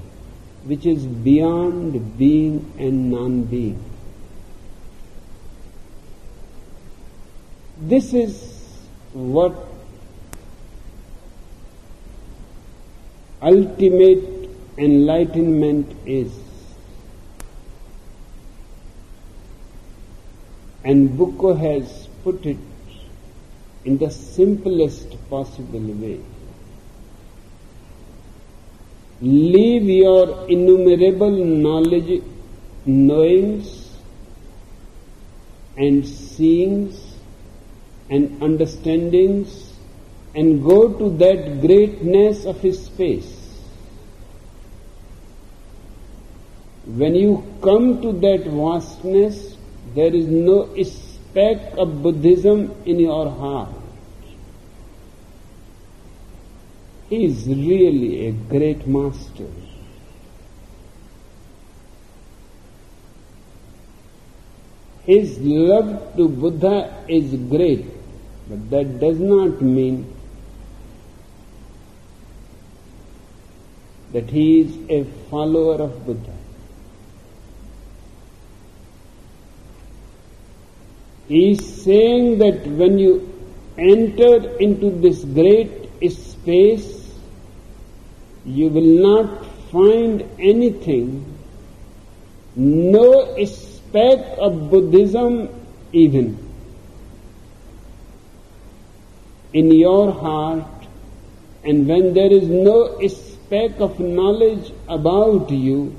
[0.65, 3.83] which is beyond being and non-being.
[7.77, 8.79] This is
[9.13, 9.53] what
[13.41, 16.33] ultimate enlightenment is.
[20.83, 22.57] And Bukko has put it
[23.83, 26.21] in the simplest possible way.
[29.21, 32.21] Leave your innumerable knowledge,
[32.85, 33.97] knowings,
[35.77, 37.15] and seeings
[38.09, 39.73] and understandings
[40.35, 43.31] and go to that greatness of his space.
[46.85, 49.57] When you come to that vastness,
[49.95, 53.69] there is no speck of Buddhism in your heart.
[54.21, 54.37] He
[57.09, 59.47] is really a great master.
[65.03, 67.85] His love to Buddha is great,
[68.49, 70.11] but that does not mean
[74.11, 76.33] that he is a follower of Buddha.
[81.27, 83.13] He is saying that when you
[83.77, 85.89] enter into this great
[86.45, 87.11] space,
[88.45, 91.25] you will not find anything,
[92.55, 95.49] no speck of Buddhism
[95.91, 96.37] even
[99.53, 100.87] in your heart,
[101.63, 102.77] and when there is no
[103.07, 105.95] speck of knowledge about you,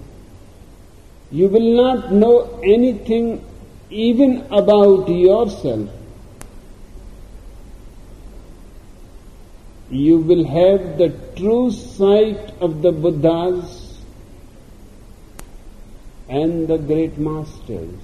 [1.32, 3.44] you will not know anything
[3.90, 5.95] even about yourself.
[9.90, 14.02] You will have the true sight of the Buddhas
[16.28, 17.94] and the great masters.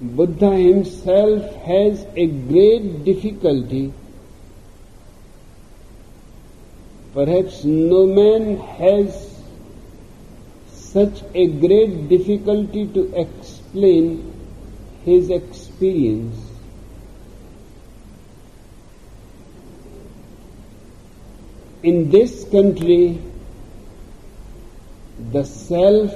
[0.00, 3.92] Buddha himself has a great difficulty.
[7.14, 9.40] Perhaps no man has
[10.72, 14.32] such a great difficulty to explain
[15.04, 16.47] his experience.
[21.82, 23.20] In this country,
[25.30, 26.12] the self,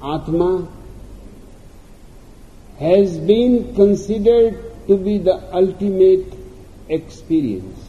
[0.00, 0.68] Atma,
[2.78, 6.32] has been considered to be the ultimate
[6.88, 7.84] experience.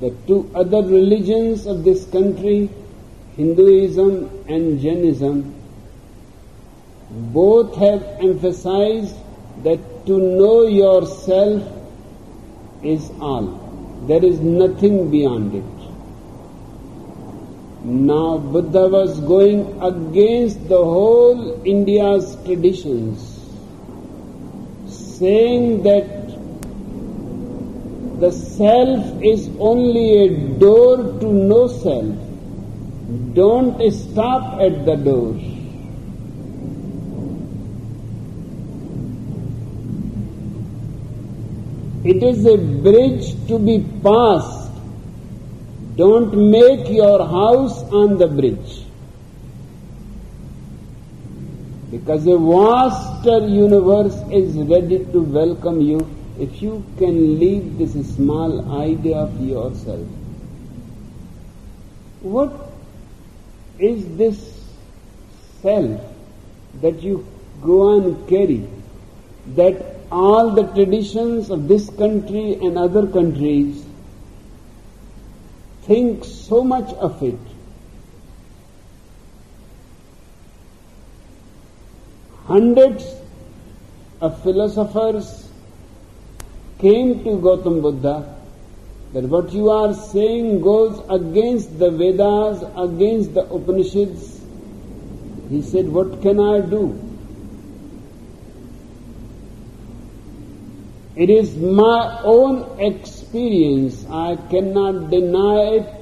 [0.00, 2.68] The two other religions of this country,
[3.36, 5.54] Hinduism and Jainism,
[7.10, 9.16] both have emphasized
[9.62, 11.77] that to know yourself
[12.82, 13.46] is all.
[14.06, 15.64] There is nothing beyond it.
[17.84, 23.20] Now Buddha was going against the whole India's traditions,
[24.86, 26.18] saying that
[28.20, 32.14] the self is only a door to no self.
[33.34, 35.47] Don't stop at the door.
[42.10, 44.70] It is a bridge to be passed.
[45.96, 48.76] Don't make your house on the bridge.
[51.90, 55.98] Because a vaster universe is ready to welcome you
[56.38, 60.08] if you can leave this small idea of yourself.
[62.22, 62.72] What
[63.78, 64.40] is this
[65.60, 66.00] self
[66.80, 67.26] that you
[67.60, 68.66] go and carry
[69.56, 73.84] that all the traditions of this country and other countries
[75.82, 77.38] think so much of it.
[82.46, 83.04] Hundreds
[84.20, 85.50] of philosophers
[86.78, 88.36] came to Gautam Buddha
[89.12, 94.40] that what you are saying goes against the Vedas, against the Upanishads.
[95.48, 97.07] He said, What can I do?
[101.18, 104.06] It is my own experience.
[104.08, 105.94] I cannot deny it.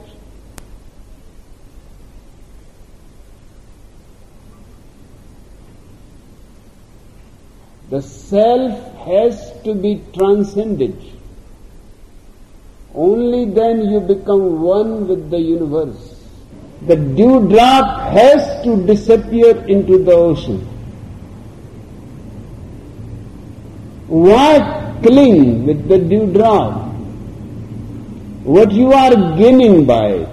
[7.88, 11.02] The self has to be transcended.
[12.94, 16.14] Only then you become one with the universe.
[16.86, 20.58] The dewdrop has to disappear into the ocean.
[24.08, 26.92] What cling with the dewdrop.
[28.44, 30.28] What you are gaining by it.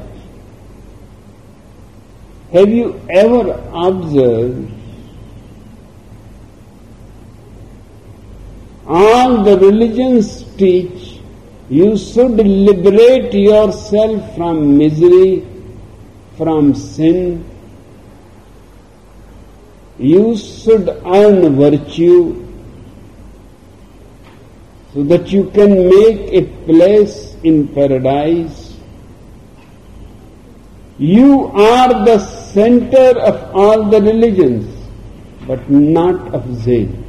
[2.52, 4.70] Have you ever observed
[8.86, 11.20] All the religions teach
[11.70, 15.48] you should liberate yourself from misery,
[16.38, 17.46] from sin.
[19.98, 22.43] You should earn virtue
[24.94, 28.78] so that you can make a place in paradise.
[31.00, 34.68] You are the center of all the religions,
[35.48, 37.00] but not of Zen.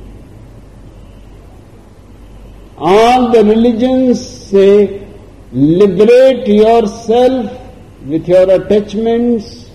[2.79, 5.07] All the religions say,
[5.53, 7.61] liberate yourself
[8.07, 9.71] with your attachments.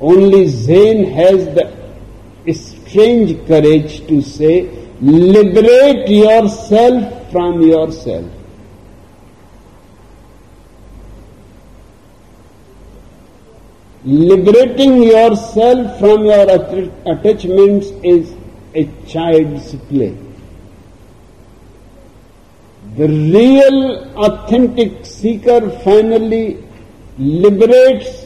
[0.00, 8.32] Only Zen has the strange courage to say, liberate yourself from yourself.
[14.04, 16.48] Liberating yourself from your
[17.06, 18.34] attachments is
[18.74, 20.16] a child's play.
[22.96, 26.64] The real authentic seeker finally
[27.18, 28.25] liberates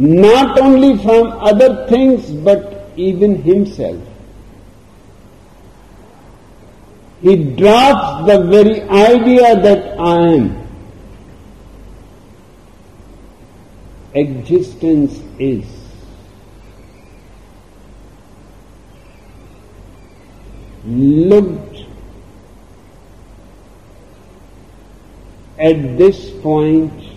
[0.00, 4.00] not only from other things but even himself.
[7.20, 10.66] He drops the very idea that I am.
[14.14, 15.66] Existence is.
[20.86, 21.84] Looked
[25.58, 27.09] at this point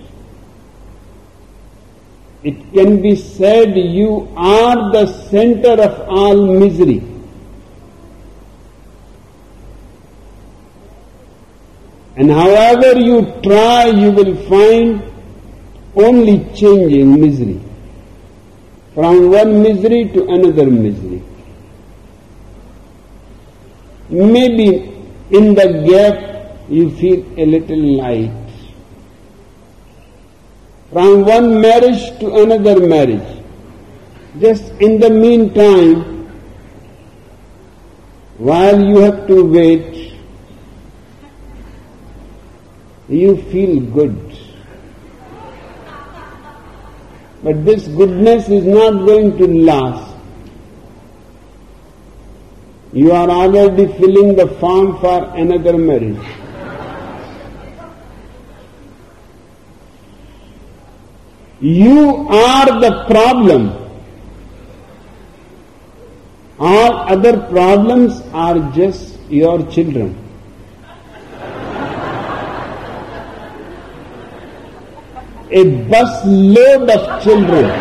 [2.44, 7.02] it can be said you are the center of all misery.
[12.16, 15.02] And however you try, you will find
[15.96, 17.60] only changing misery.
[18.94, 21.24] From one misery to another misery.
[24.10, 24.68] Maybe
[25.32, 28.43] in the gap you feel a little light
[30.94, 33.44] from one marriage to another marriage.
[34.40, 36.28] Just in the meantime,
[38.38, 40.14] while you have to wait,
[43.10, 44.38] you feel good.
[47.44, 50.16] But this goodness is not going to last.
[52.94, 56.43] You are already filling the form for another marriage.
[61.64, 63.72] You are the problem.
[66.60, 70.10] All other problems are just your children.
[75.52, 77.72] A bus load of children.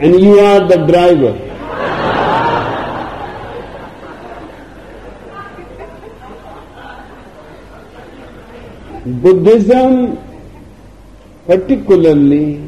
[0.00, 1.34] And you are the driver.
[9.20, 10.27] Buddhism
[11.48, 12.62] particularly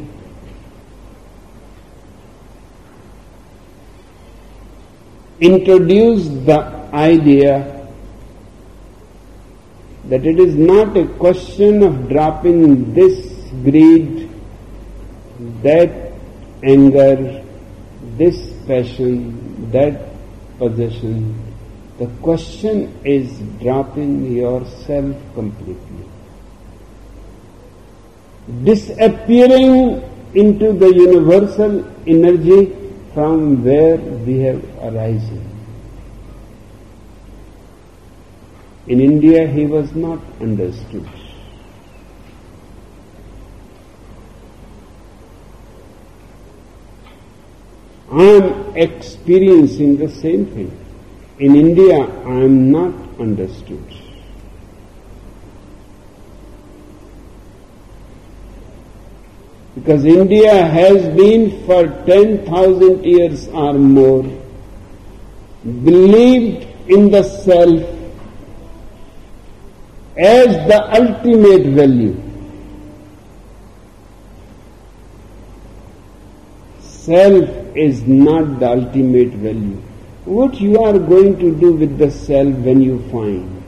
[5.39, 6.61] introduced the
[6.95, 7.53] idea
[10.07, 13.19] that it is not a question of dropping this
[13.67, 14.31] greed,
[15.63, 16.13] that
[16.63, 17.45] anger,
[18.17, 20.01] this passion, that
[20.59, 21.21] possession.
[21.99, 25.90] The question is dropping yourself completely
[28.65, 30.03] disappearing
[30.35, 32.77] into the universal energy
[33.15, 35.47] from where we have arisen.
[38.87, 41.09] In India, he was not understood.
[48.13, 50.77] I am experiencing the same thing.
[51.39, 53.90] In India, I am not understood.
[59.81, 64.25] Because India has been for 10,000 years or more
[65.63, 67.81] believed in the self
[70.19, 72.15] as the ultimate value.
[76.81, 79.81] Self is not the ultimate value.
[80.27, 83.60] What you are going to do with the self when you find?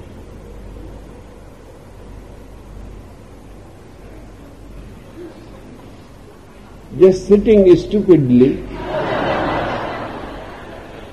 [6.99, 8.63] Just sitting stupidly,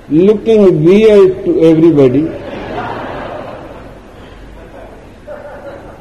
[0.10, 2.24] looking weird to everybody,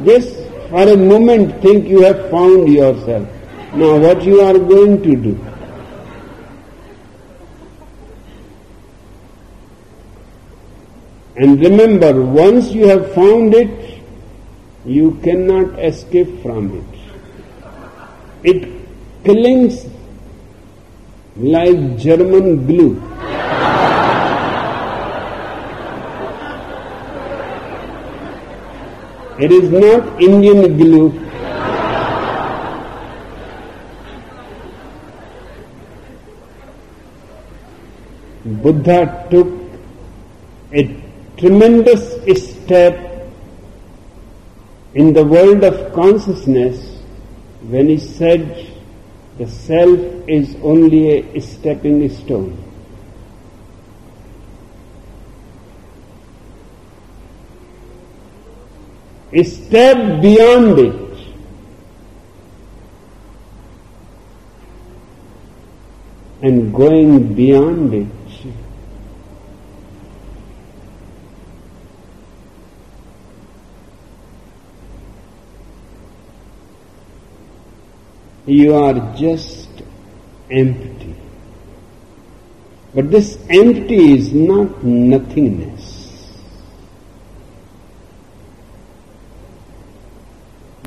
[0.04, 0.34] just
[0.70, 3.28] for a moment think you have found yourself.
[3.74, 5.44] Now what you are going to do?
[11.36, 14.02] And remember, once you have found it,
[14.84, 16.84] you cannot escape from it.
[18.42, 18.77] It
[19.24, 19.86] clings
[21.36, 23.02] like German glue.
[29.40, 31.10] It is not Indian glue.
[38.44, 39.48] Buddha took
[40.72, 41.02] a
[41.36, 42.02] tremendous
[42.42, 43.30] step
[44.94, 46.98] in the world of consciousness
[47.68, 48.67] when he said
[49.38, 52.56] the self is only a stepping stone.
[59.32, 61.04] A step beyond it.
[66.42, 68.17] And going beyond it
[78.48, 79.68] you are just
[80.50, 81.14] empty.
[82.94, 86.34] But this empty is not nothingness.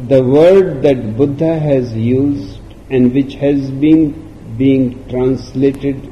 [0.07, 2.59] The word that Buddha has used
[2.89, 6.11] and which has been being translated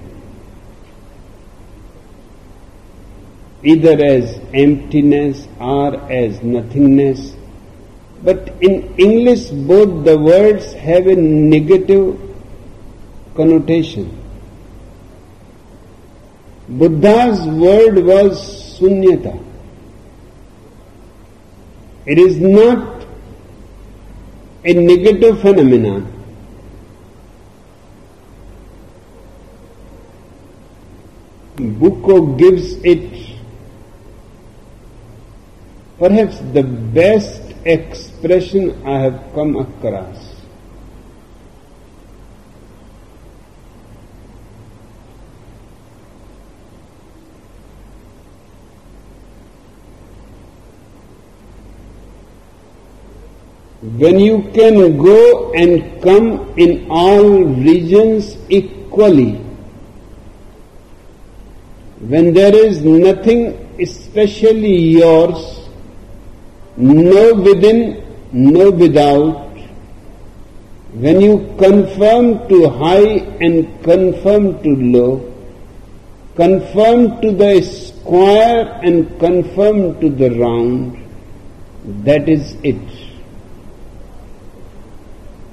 [3.64, 7.36] either as emptiness or as nothingness
[8.22, 12.20] but in English, both the words have a negative
[13.36, 14.16] connotation.
[16.68, 19.42] Buddha's word was sunyata.
[22.06, 23.06] It is not
[24.66, 26.16] a negative phenomenon.
[31.56, 33.38] Bukko gives it
[35.98, 37.42] perhaps the best
[38.20, 40.36] expression I have come across.
[53.82, 59.36] When you can go and come in all regions equally,
[62.02, 65.70] when there is nothing especially yours,
[66.76, 69.48] no within, no without.
[70.94, 75.34] When you conform to high and conform to low,
[76.36, 80.98] conform to the square and conform to the round,
[82.06, 82.82] that is it.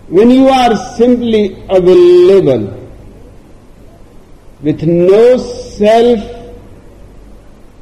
[0.09, 2.87] When you are simply available,
[4.62, 6.20] with no self,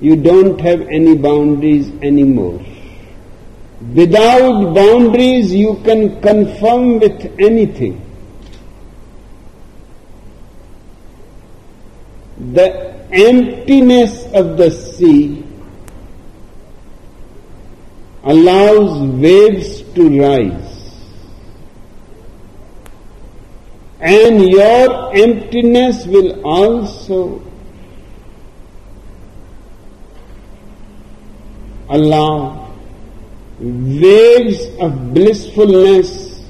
[0.01, 2.61] you don't have any boundaries anymore.
[3.81, 8.01] Without boundaries, you can conform with anything.
[12.53, 15.45] The emptiness of the sea
[18.23, 20.71] allows waves to rise.
[24.01, 27.43] And your emptiness will also
[31.89, 32.64] allow
[33.59, 36.43] waves of blissfulness,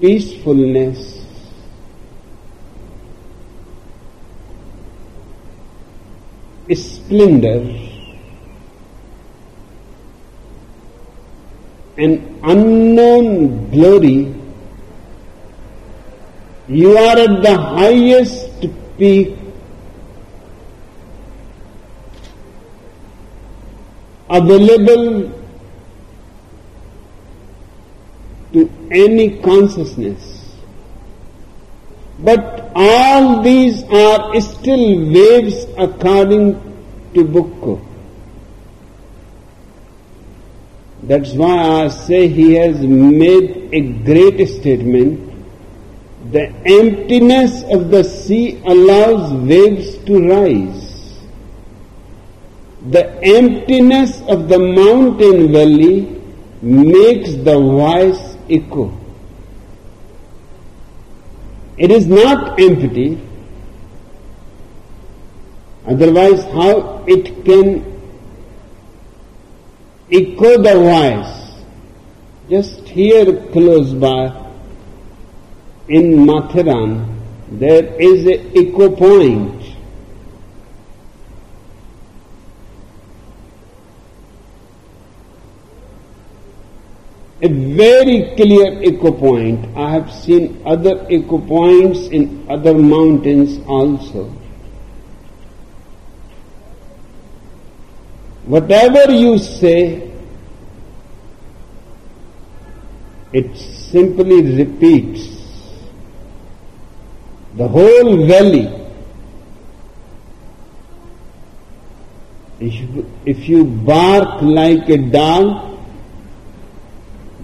[0.00, 1.24] peacefulness,
[6.72, 7.60] splendor,
[11.96, 14.34] an unknown glory,
[16.66, 18.66] you are at the highest
[18.96, 19.36] peak
[24.38, 25.32] available
[28.52, 30.30] to any consciousness.
[32.18, 36.54] But all these are still waves according
[37.14, 37.74] to Bukko.
[41.02, 43.80] That's why I say he has made a
[44.10, 45.32] great statement.
[46.32, 46.46] The
[46.80, 50.83] emptiness of the sea allows waves to rise
[52.90, 56.20] the emptiness of the mountain valley
[56.60, 58.92] makes the voice echo.
[61.78, 63.20] It is not empty,
[65.86, 67.84] otherwise, how it can
[70.12, 71.40] echo the voice.
[72.48, 74.26] Just here close by
[75.88, 77.18] in Matheran,
[77.50, 79.63] there is a echo point.
[87.44, 89.76] A very clear echo point.
[89.76, 94.32] I have seen other echo points in other mountains also.
[98.46, 100.10] Whatever you say,
[103.34, 105.28] it simply repeats.
[107.56, 108.72] The whole valley.
[112.58, 115.73] If you, if you bark like a dog,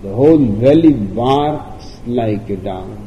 [0.03, 2.99] the whole valley barks like a dog.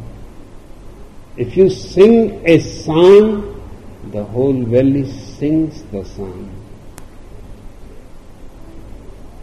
[1.36, 3.50] If you sing a song,
[4.12, 6.52] the whole valley sings the song.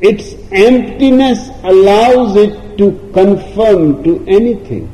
[0.01, 4.91] Its emptiness allows it to conform to anything.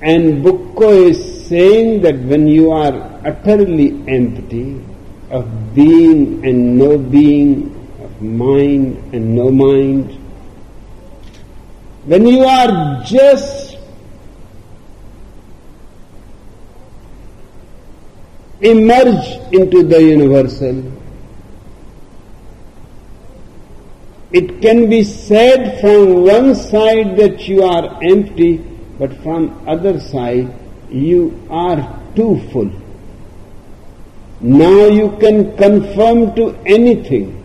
[0.00, 4.80] And Bukko is saying that when you are utterly empty
[5.30, 10.12] of being and no being, of mind and no mind,
[12.04, 13.76] when you are just
[18.60, 20.92] emerge into the universal.
[24.32, 28.58] It can be said from one side that you are empty,
[28.98, 30.52] but from other side
[30.90, 32.70] you are too full.
[34.40, 37.42] Now you can conform to anything.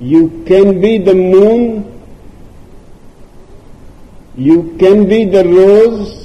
[0.00, 2.02] You can be the moon,
[4.36, 6.24] you can be the rose,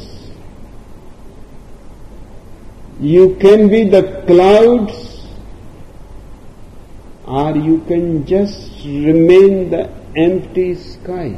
[2.99, 5.27] you can be the clouds
[7.25, 11.37] or you can just remain the empty sky.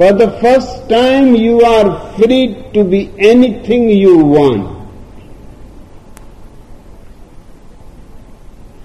[0.00, 4.88] For the first time you are free to be anything you want.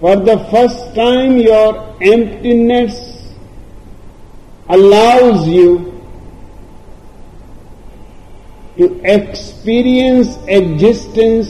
[0.01, 2.97] For the first time your emptiness
[4.67, 5.69] allows you
[8.75, 11.47] to experience existence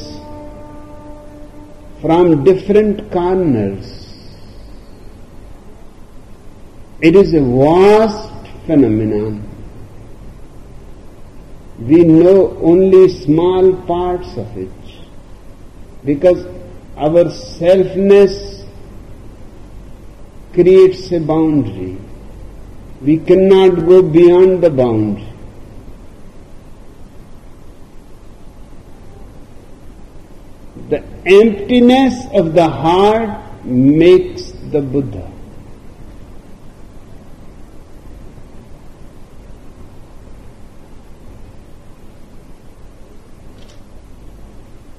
[2.02, 4.14] from different corners.
[7.02, 8.30] It is a vast
[8.68, 9.45] phenomenon.
[11.80, 14.72] We know only small parts of it
[16.06, 16.46] because
[16.96, 18.66] our selfness
[20.54, 21.98] creates a boundary.
[23.02, 25.28] We cannot go beyond the boundary.
[30.90, 35.35] The emptiness of the heart makes the Buddha.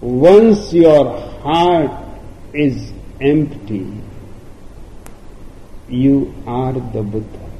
[0.07, 1.91] Once your heart
[2.55, 4.01] is empty,
[5.89, 7.51] you are the Buddha.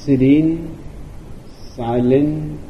[0.00, 0.78] Serene,
[1.74, 2.60] silent,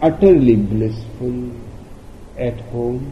[0.00, 1.50] utterly blissful
[2.38, 3.04] at home.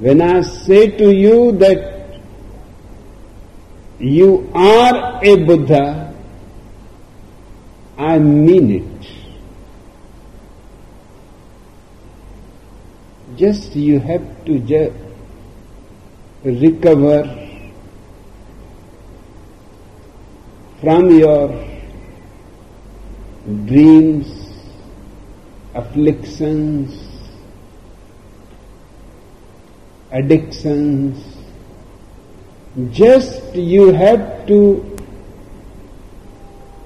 [0.00, 1.99] When I say to you that
[4.00, 6.14] you are a Buddha,
[7.98, 9.06] I mean it.
[13.36, 14.94] Just you have to ju-
[16.44, 17.24] recover
[20.80, 21.48] from your
[23.66, 24.50] dreams,
[25.74, 27.06] afflictions,
[30.10, 31.29] addictions.
[32.92, 34.60] Just you have to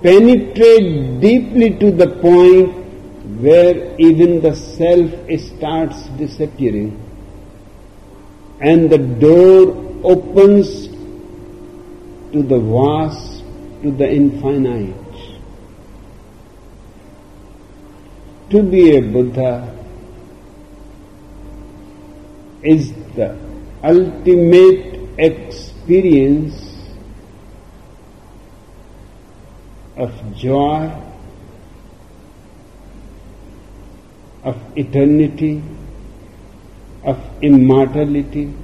[0.02, 2.74] penetrate deeply to the point
[3.40, 5.10] where even the self
[5.40, 7.00] starts disappearing
[8.60, 10.88] and the door opens
[12.32, 13.42] to the vast,
[13.82, 15.04] to the infinite.
[18.50, 19.52] to be a Buddha
[22.62, 23.36] is the
[23.82, 25.18] ultimate
[25.84, 26.56] experience
[29.96, 30.90] of joy,
[34.42, 35.62] of eternity,
[37.04, 38.54] of immortality.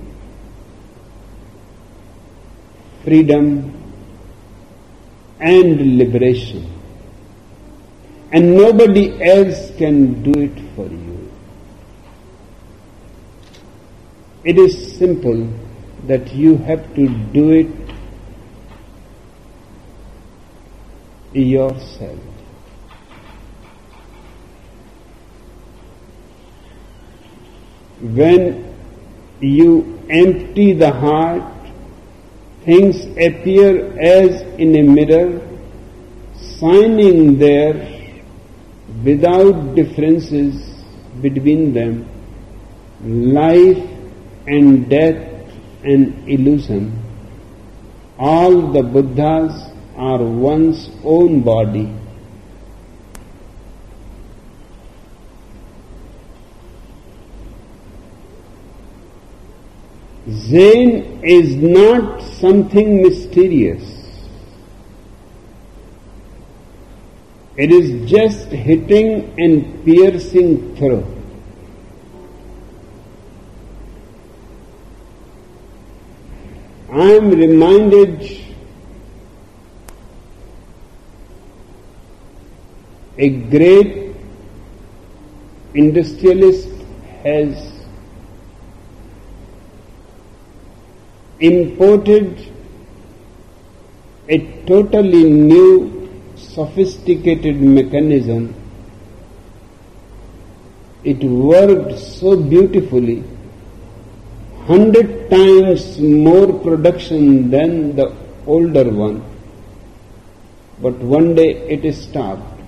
[3.04, 3.44] freedom
[5.40, 6.70] and liberation.
[8.30, 11.32] And nobody else can do it for you.
[14.44, 15.48] It is simple
[16.06, 17.68] that you have to do it
[21.32, 22.18] yourself.
[28.00, 28.74] When
[29.40, 31.44] you empty the heart,
[32.64, 35.40] things appear as in a mirror,
[36.58, 38.00] shining there
[39.04, 40.56] without differences
[41.20, 42.06] between them,
[43.04, 43.78] life
[44.46, 45.29] and death
[45.84, 47.02] and illusion.
[48.18, 51.92] All the Buddhas are one's own body.
[60.28, 63.82] Zen is not something mysterious.
[67.56, 71.19] It is just hitting and piercing through.
[76.92, 78.28] I am reminded
[83.16, 84.16] a great
[85.72, 86.68] industrialist
[87.22, 87.72] has
[91.38, 92.52] imported
[94.28, 98.52] a totally new sophisticated mechanism.
[101.04, 103.22] It worked so beautifully,
[104.70, 108.06] hundred times more production than the
[108.46, 109.18] older one.
[110.80, 112.60] But one day it is stopped.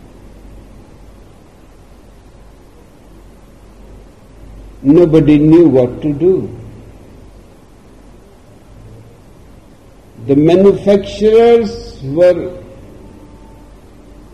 [4.83, 6.35] Nobody knew what to do.
[10.27, 12.63] The manufacturers were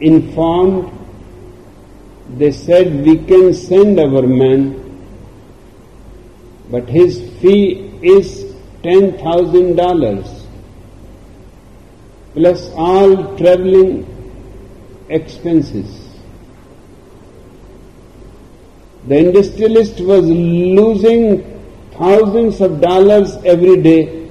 [0.01, 0.91] informed,
[2.37, 4.88] they said, we can send our man,
[6.71, 8.45] but his fee is
[8.83, 10.45] $10,000
[12.35, 14.07] plus all traveling
[15.09, 16.09] expenses.
[19.07, 21.43] The industrialist was losing
[21.93, 24.31] thousands of dollars every day.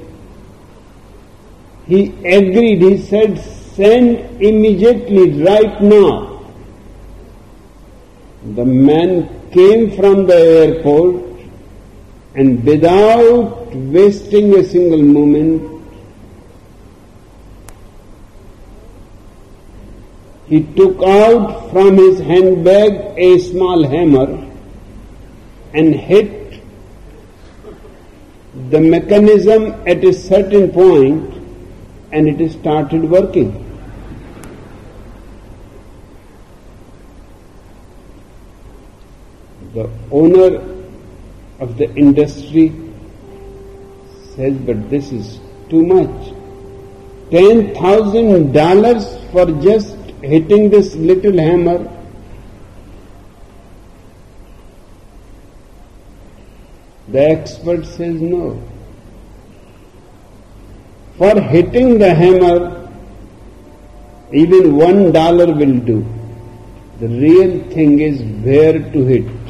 [1.88, 6.54] He agreed, he said, send immediately, right now.
[8.56, 11.27] The man came from the airport
[12.38, 15.84] and without wasting a single moment,
[20.48, 24.28] he took out from his handbag a small hammer
[25.74, 26.62] and hit
[28.70, 31.34] the mechanism at a certain point
[32.12, 33.52] and it started working.
[39.74, 40.77] The owner
[41.60, 42.74] of the industry
[44.36, 45.40] says, but this is
[45.70, 46.34] too much.
[47.32, 51.80] Ten thousand dollars for just hitting this little hammer
[57.10, 58.62] The expert says no.
[61.18, 62.90] For hitting the hammer,
[64.34, 66.06] even one dollar will do.
[67.00, 69.47] The real thing is where to hit.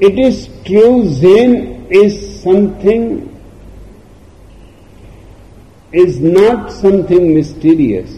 [0.00, 3.26] It is true, Zen is something,
[5.92, 8.10] is not something mysterious.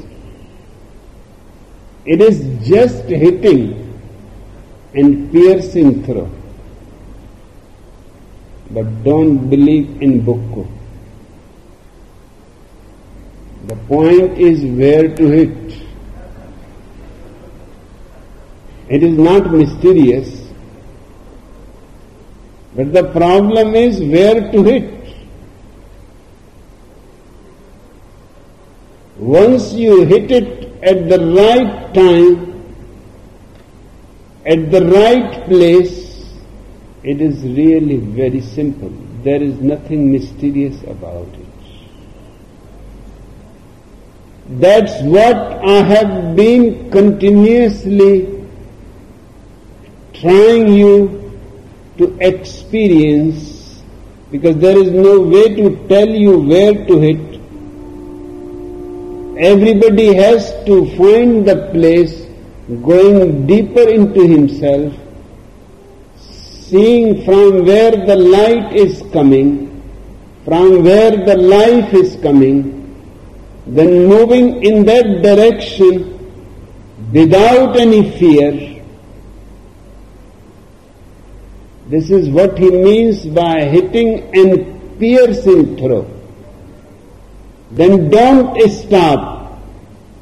[2.05, 3.99] It is just hitting
[4.95, 6.31] and piercing through.
[8.71, 10.69] But don't believe in book.
[13.67, 15.83] The point is where to hit.
[18.89, 20.42] It is not mysterious.
[22.75, 24.93] But the problem is where to hit.
[29.19, 32.65] Once you hit it at the right time,
[34.47, 36.25] at the right place,
[37.05, 38.91] it is really very simple.
[39.23, 41.47] There is nothing mysterious about it.
[44.61, 48.45] That's what I have been continuously
[50.15, 51.22] trying you
[51.99, 53.83] to experience
[54.31, 57.33] because there is no way to tell you where to hit
[59.39, 62.27] Everybody has to find the place
[62.83, 64.93] going deeper into himself
[66.21, 69.83] seeing from where the light is coming,
[70.45, 72.95] from where the life is coming,
[73.67, 76.19] then moving in that direction
[77.13, 78.72] without any fear.
[81.93, 86.07] This is what he means by hitting and piercing through.
[87.71, 89.61] Then don't stop.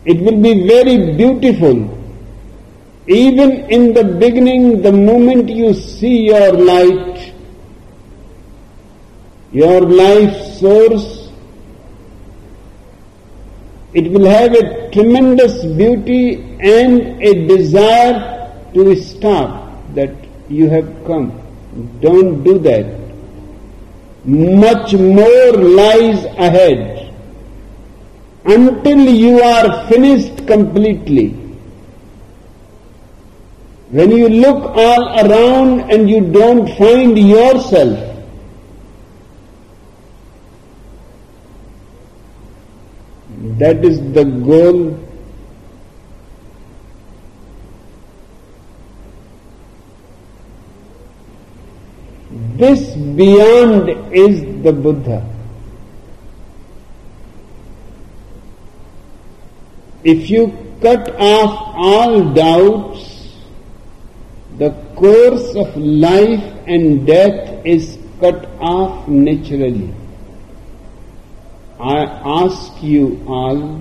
[0.05, 1.77] It will be very beautiful.
[3.07, 7.35] Even in the beginning, the moment you see your light,
[9.53, 11.29] your life source,
[13.95, 20.13] it will have a tremendous beauty and a desire to stop that
[20.49, 21.31] you have come.
[22.01, 22.99] Don't do that.
[24.25, 27.15] Much more lies ahead
[28.45, 31.29] until you are finished completely.
[33.91, 38.11] When you look all around and you don't find yourself,
[43.61, 44.99] That is the goal.
[52.61, 55.27] This beyond is the Buddha.
[60.05, 60.43] If you
[60.83, 63.39] cut off all doubts,
[64.59, 69.95] the course of life and death is cut off naturally.
[71.79, 72.03] I
[72.43, 73.81] ask you all,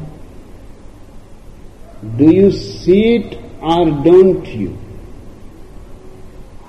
[2.15, 4.77] do you see it or don't you?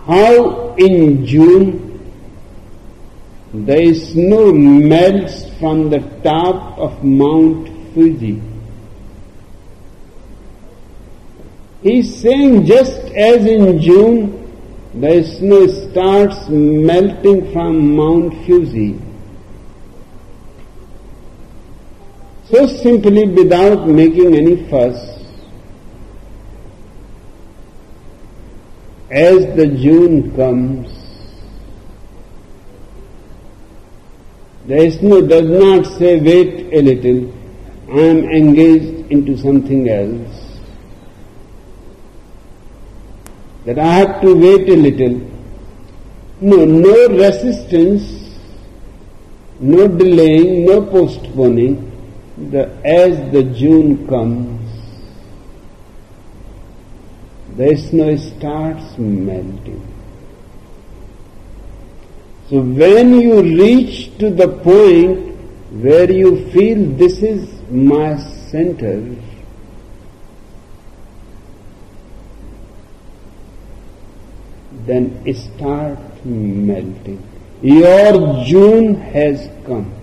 [0.07, 1.90] How in June
[3.53, 8.41] the snow melts from the top of Mount Fuji.
[11.83, 14.37] He's saying just as in June
[14.95, 19.01] the snow starts melting from Mount Fuji,
[22.51, 25.19] so simply without making any fuss.
[29.11, 31.00] As the June comes,
[34.71, 37.21] the snow does not say, wait a little,
[37.93, 40.61] I am engaged into something else.
[43.65, 45.29] That I have to wait a little.
[46.41, 48.39] No, no resistance,
[49.59, 51.91] no delaying, no postponing
[52.53, 54.71] the, as the June comes,
[57.57, 59.90] the snow starts melting.
[62.51, 65.37] So when you reach to the point
[65.71, 68.17] where you feel this is my
[68.51, 69.01] center,
[74.85, 77.23] then start melting.
[77.63, 80.01] Your June has come.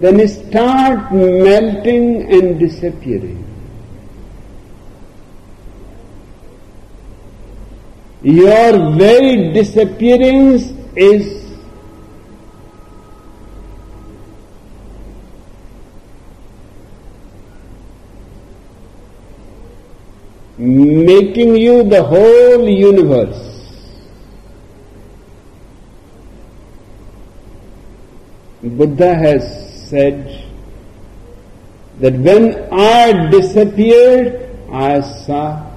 [0.00, 3.47] then start melting and disappearing.
[8.22, 11.38] Your very disappearance is
[20.58, 23.44] making you the whole universe.
[28.62, 30.44] Buddha has said
[32.00, 35.67] that when I disappeared, I saw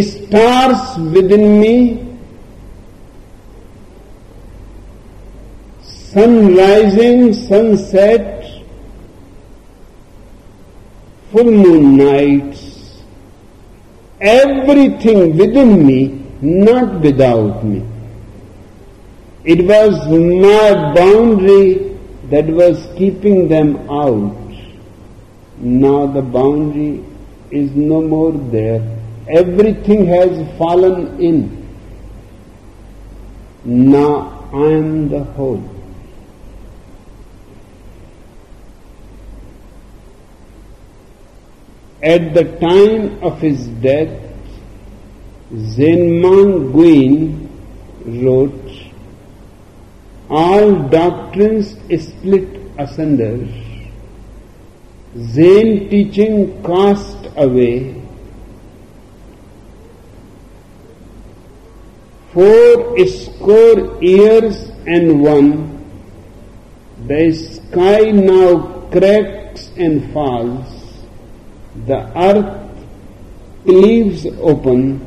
[0.00, 2.16] stars within me,
[5.82, 8.62] sun rising, sunset,
[11.30, 13.02] full moon nights,
[14.20, 17.86] everything within me, not without me.
[19.44, 21.98] It was my boundary
[22.30, 24.38] that was keeping them out.
[25.58, 27.04] Now the boundary
[27.50, 29.01] is no more there.
[29.28, 31.62] Everything has fallen in.
[33.64, 35.62] Now I am the whole.
[42.02, 44.10] At the time of his death,
[45.52, 47.48] Zhenmang Guin
[48.04, 48.72] wrote
[50.28, 53.46] all doctrines split asunder.
[55.16, 58.01] Zen teaching cast away.
[62.32, 65.84] Four score years and one,
[67.06, 71.04] the sky now cracks and falls,
[71.84, 72.70] the earth
[73.64, 75.04] cleaves open,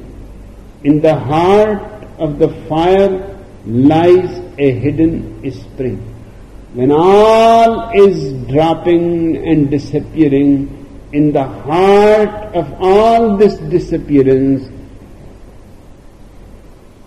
[0.84, 1.82] in the heart
[2.20, 3.36] of the fire
[3.66, 4.30] lies
[4.60, 5.98] a hidden spring.
[6.76, 14.70] When all is dropping and disappearing, in the heart of all this disappearance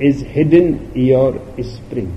[0.00, 2.16] is hidden your spring.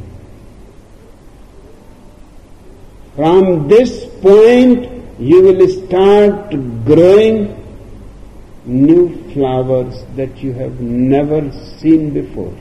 [3.15, 6.51] From this point, you will start
[6.85, 7.57] growing
[8.65, 12.55] new flowers that you have never seen before.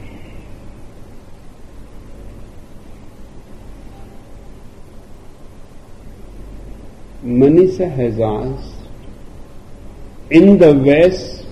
[7.22, 8.76] Maneesha has asked,
[10.30, 11.46] in the West,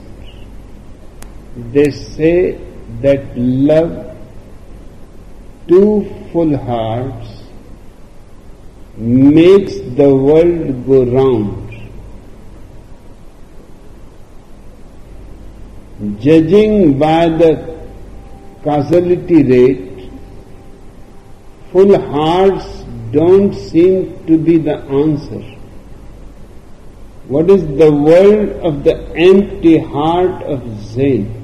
[1.73, 2.68] they say
[3.01, 4.17] that love
[5.69, 7.43] two full hearts
[8.97, 11.65] makes the world go round.
[16.21, 17.79] Judging by the
[18.65, 20.11] causality rate,
[21.73, 22.67] full hearts
[23.13, 25.43] don't seem to be the answer.
[27.29, 31.38] What is the world of the empty heart of Zen?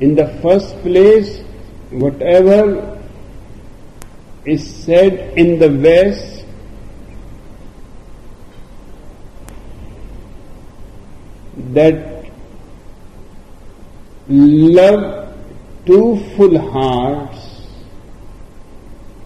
[0.00, 1.40] In the first place,
[1.90, 3.00] whatever
[4.44, 6.44] is said in the West
[11.72, 12.26] that
[14.28, 15.34] love
[15.86, 17.68] two full hearts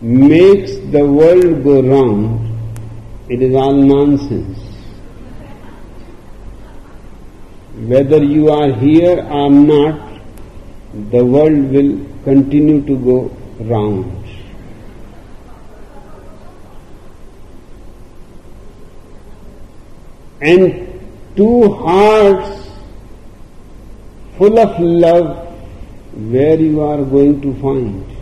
[0.01, 2.49] makes the world go round
[3.29, 4.59] it is all nonsense.
[7.75, 10.08] Whether you are here or not,
[10.93, 14.15] the world will continue to go round.
[20.41, 21.01] And
[21.37, 22.71] two hearts
[24.37, 25.47] full of love,
[26.15, 28.19] where you are going to find?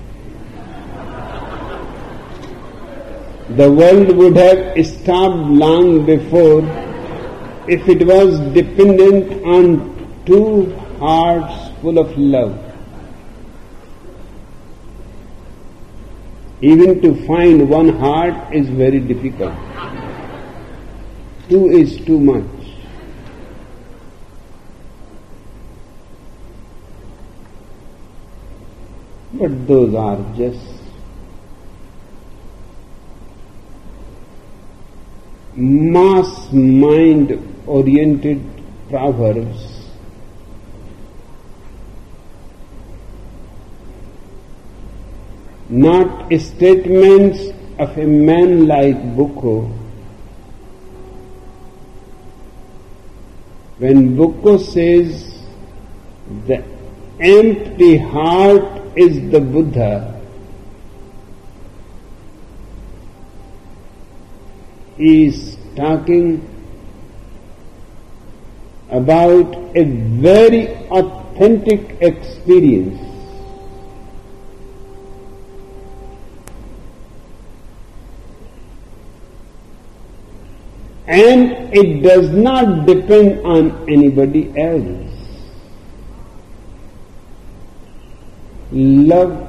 [3.51, 6.63] the world would have stopped long before
[7.69, 9.67] if it was dependent on
[10.27, 12.55] two hearts full of love.
[16.61, 19.55] Even to find one heart is very difficult.
[21.49, 22.45] Two is too much.
[29.35, 30.67] But those are just
[35.55, 37.39] mass mind
[37.79, 38.45] oriented
[38.91, 39.76] proverbs
[45.69, 47.41] not statements
[47.79, 49.69] of a man like Bukko.
[53.79, 55.43] When Bukko says
[56.47, 56.65] the
[57.21, 60.21] empty heart is the Buddha,
[64.97, 66.41] he is talking
[68.89, 73.06] about a very authentic experience.
[81.09, 85.07] And it does not depend on anybody else.
[88.73, 89.47] Love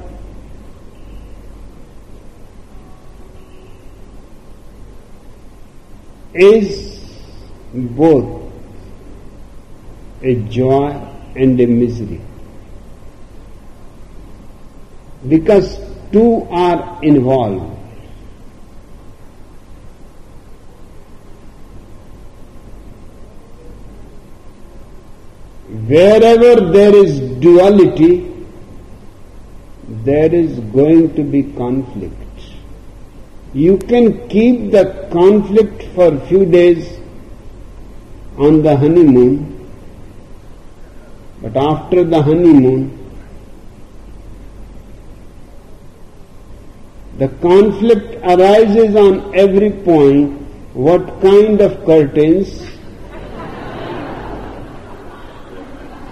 [6.34, 7.00] is
[7.74, 8.52] both
[10.22, 10.90] a joy
[11.34, 12.20] and a misery.
[15.28, 15.78] Because
[16.12, 17.77] two are involved.
[25.90, 28.30] Wherever there is duality,
[30.04, 32.14] there is going to be conflict.
[33.54, 36.98] You can keep the conflict for a few days
[38.36, 39.70] on the honeymoon,
[41.40, 42.94] but after the honeymoon,
[47.16, 50.38] the conflict arises on every point.
[50.74, 52.77] What kind of curtains?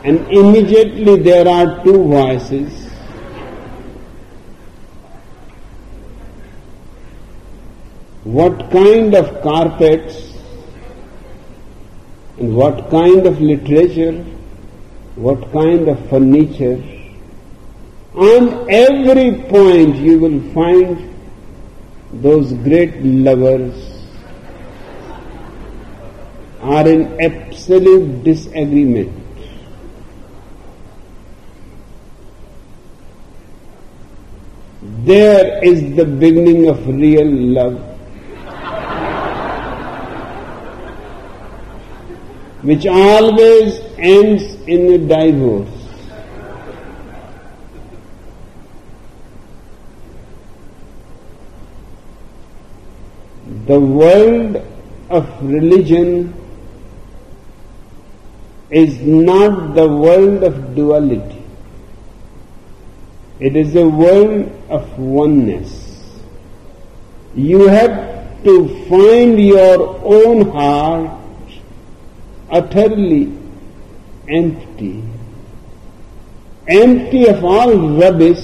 [0.09, 2.87] And immediately there are two voices
[8.37, 10.17] what kind of carpets
[12.39, 14.23] and what kind of literature,
[15.15, 16.77] what kind of furniture.
[18.15, 21.13] On every point you will find
[22.13, 23.75] those great lovers
[26.61, 29.26] are in absolute disagreement.
[35.07, 37.97] There is the beginning of real love.
[42.69, 45.69] which always ends in a divorce.
[53.69, 54.57] The world
[55.11, 56.35] of religion
[58.71, 61.46] is not the world of duality.
[63.39, 65.83] It is a world of oneness.
[67.35, 71.21] You have to find your own heart
[72.51, 73.31] utterly
[74.29, 75.03] empty,
[76.67, 78.43] empty of all rubbish.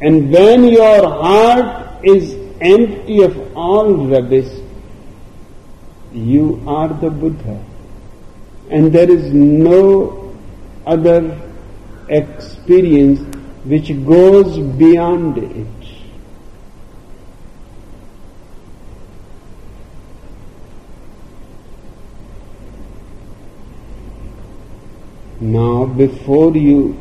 [0.00, 4.52] And when your heart is empty of all rubbish,
[6.12, 7.67] you are the Buddha.
[8.70, 10.36] And there is no
[10.86, 11.40] other
[12.08, 13.20] experience
[13.64, 15.66] which goes beyond it.
[25.40, 26.98] Now, before you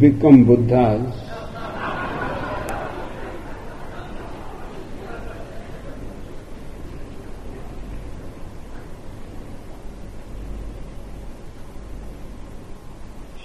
[0.00, 1.27] become Buddhas,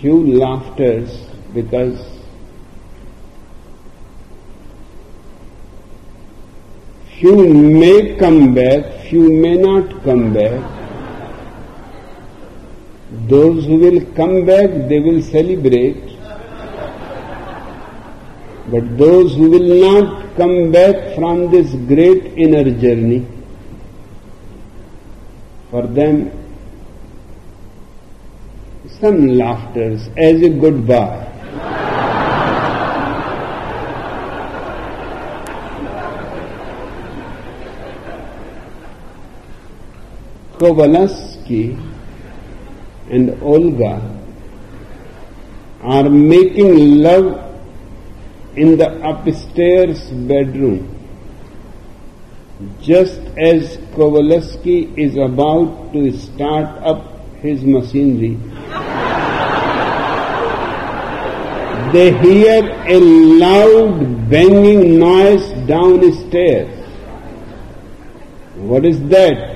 [0.04, 1.12] few laughters
[1.54, 2.00] because
[7.20, 10.62] few may come back few may not come back.
[13.34, 16.02] Those who will come back, they will celebrate.
[18.72, 23.24] But those who will not come back from this great inner journey,
[25.70, 26.43] for them,
[29.04, 31.20] some laughters as a goodbye.
[40.58, 41.66] Kovalevsky
[43.12, 43.96] and Olga
[45.82, 47.28] are making love
[48.56, 50.80] in the upstairs bedroom
[52.80, 53.20] just
[53.52, 58.40] as Kovalevsky is about to start up his machinery.
[61.94, 66.72] They hear a loud banging noise downstairs.
[68.56, 69.52] What is that?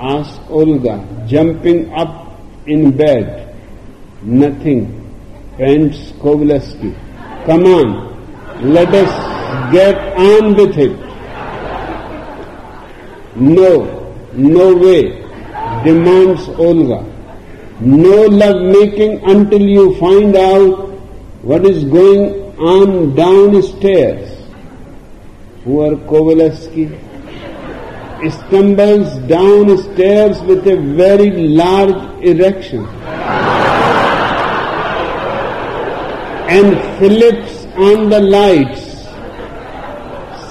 [0.00, 0.94] asked Olga,
[1.26, 3.54] jumping up in bed.
[4.22, 4.80] Nothing,
[5.56, 6.92] pants Kovalevsky.
[7.46, 9.12] Come on, let us
[9.72, 10.96] get on with it.
[13.36, 15.02] No, no way,
[15.84, 17.04] demands Olga.
[17.80, 20.87] No love making until you find out
[21.48, 22.24] what is going
[22.60, 24.32] on downstairs.
[25.64, 26.84] Poor Kovalevsky
[28.34, 31.30] stumbles downstairs with a very
[31.60, 32.84] large erection
[36.58, 38.84] and flips on the lights.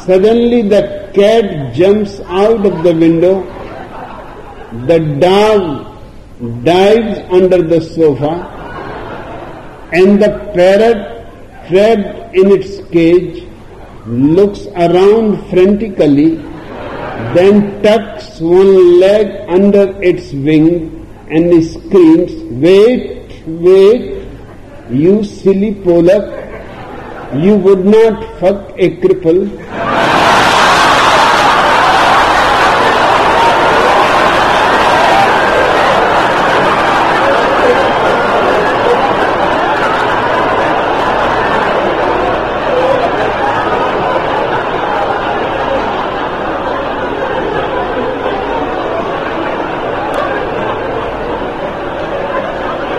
[0.07, 0.84] Suddenly the
[1.14, 3.44] cat jumps out of the window,
[4.88, 8.56] the dog dives under the sofa,
[9.91, 10.99] and the parrot
[11.68, 13.45] trapped in its cage
[14.05, 16.38] looks around frantically
[17.35, 20.97] then tucks one leg under its wing
[21.30, 22.31] and screams,
[22.64, 24.27] Wait, wait,
[24.89, 29.41] you silly Polak, you would not fuck a cripple.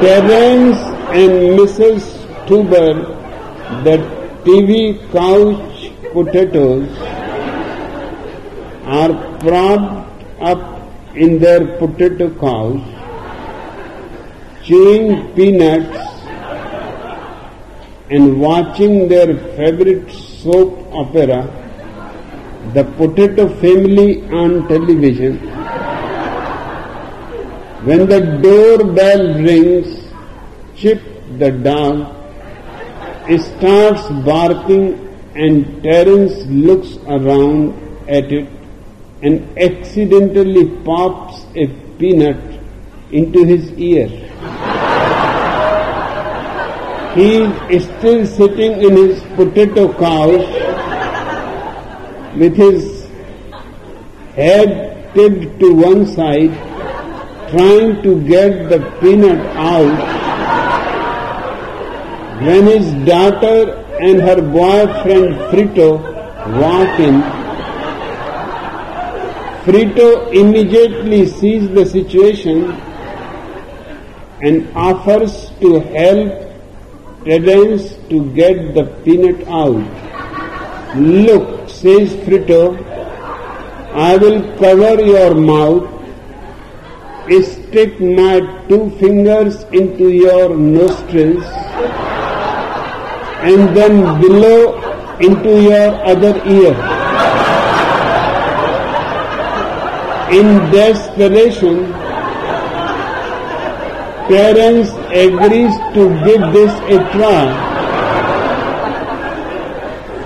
[0.08, 0.78] Terence
[1.20, 2.04] and Mrs.
[2.46, 2.94] Tuber,
[3.86, 3.96] the
[4.44, 6.88] TV couch potatoes,
[9.00, 10.62] are propped up
[11.14, 12.86] in their potato couch,
[14.64, 15.98] chewing peanuts
[18.08, 21.42] and watching their favorite soap opera,
[22.72, 25.36] The Potato Family on television
[27.84, 29.97] when the doorbell rings,
[30.78, 31.02] Chip
[31.38, 32.14] the dog
[33.40, 34.84] starts barking
[35.34, 37.74] and Terence looks around
[38.08, 38.48] at it
[39.22, 41.66] and accidentally pops a
[41.98, 42.60] peanut
[43.10, 44.08] into his ear.
[47.16, 47.42] He
[47.74, 50.46] is still sitting in his potato couch
[52.36, 53.04] with his
[54.36, 56.52] head tipped to one side,
[57.50, 60.27] trying to get the peanut out,
[62.46, 65.88] when his daughter and her boyfriend Frito
[66.60, 67.22] walk in.
[69.64, 72.70] Frito immediately sees the situation
[74.42, 76.48] and offers to help
[77.24, 80.96] Terence to get the peanut out.
[80.96, 82.62] Look, says Frito,
[83.92, 85.94] I will cover your mouth,
[87.42, 91.44] stick my two fingers into your nostrils,
[93.42, 94.74] and then blow
[95.20, 96.74] into your other ear.
[100.30, 101.92] In desperation,
[104.28, 107.46] Terence agrees to give this a try.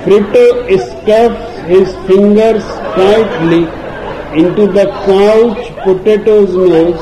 [0.03, 0.45] Frito
[0.81, 2.65] stuffs his fingers
[2.97, 3.63] tightly
[4.41, 7.01] into the couch potato's nose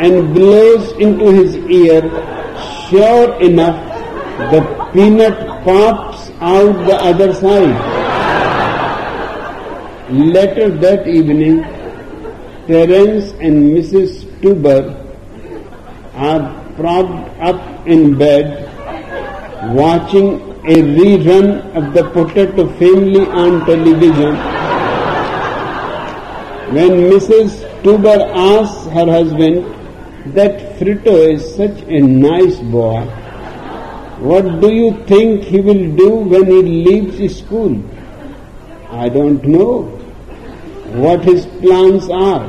[0.00, 2.02] and blows into his ear.
[2.90, 3.91] Sure enough,
[4.50, 7.76] the peanut pops out the other side.
[10.10, 11.62] Later that evening,
[12.66, 14.26] Terence and Mrs.
[14.42, 14.98] Tuber
[16.14, 18.68] are propped up in bed
[19.74, 24.36] watching a rerun of the Potato Family on television.
[26.74, 27.82] When Mrs.
[27.82, 29.64] Tuber asks her husband
[30.34, 33.02] that Frito is such a nice boy,
[34.30, 37.82] what do you think he will do when he leaves school?
[38.90, 39.82] I don't know
[41.04, 42.44] what his plans are,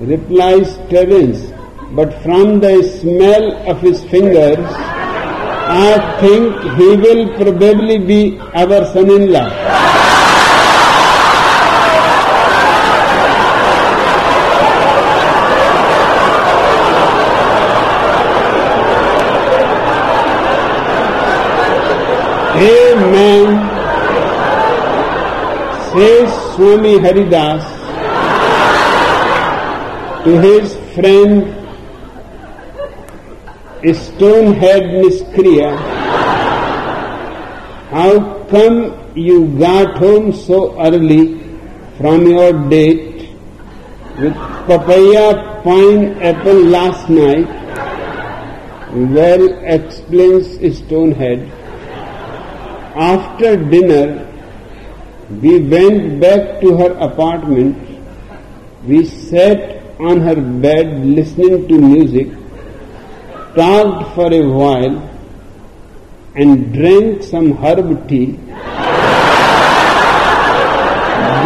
[0.00, 1.52] replies Terence
[1.92, 9.67] but from the smell of his fingers, I think he will probably be our son-in-law.
[22.58, 23.48] Amen.
[25.90, 27.64] Says Swami Haridas
[30.24, 31.54] to his friend
[33.98, 35.70] Stonehead Niskriya,
[37.90, 38.76] how come
[39.14, 41.38] you got home so early
[41.98, 43.30] from your date
[44.18, 44.34] with
[44.66, 47.46] papaya pineapple last night?
[48.92, 51.57] Well, explains Stonehead.
[52.98, 54.26] After dinner,
[55.42, 57.76] we went back to her apartment.
[58.84, 62.28] We sat on her bed listening to music
[63.58, 64.96] talked for a while
[66.34, 68.26] and drank some herb tea.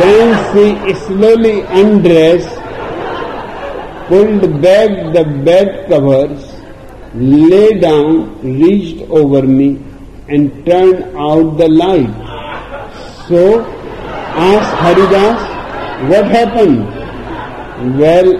[0.01, 2.57] then she slowly undressed,
[4.09, 6.45] pulled back the bed covers,
[7.15, 8.12] lay down,
[8.43, 9.70] reached over me,
[10.33, 12.13] and turned out the light.
[13.29, 13.65] So,
[14.51, 15.41] asked Haridas,
[16.11, 17.99] what happened?
[17.99, 18.33] Well,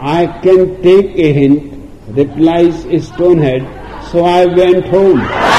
[0.00, 1.76] I can take a hint
[2.08, 3.62] replies Stonehead,
[4.10, 5.55] so I went home.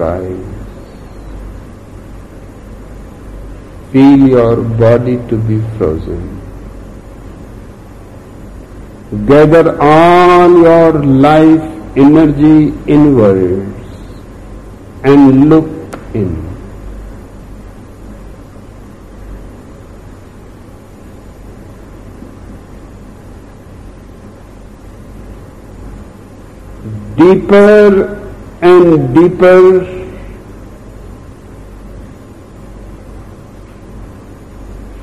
[0.00, 0.58] Eyes.
[3.92, 6.38] Feel your body to be frozen.
[9.26, 13.74] Gather all your life energy inwards
[15.04, 15.66] and look
[16.14, 16.44] in.
[27.16, 28.17] Deeper
[28.68, 29.98] and deeper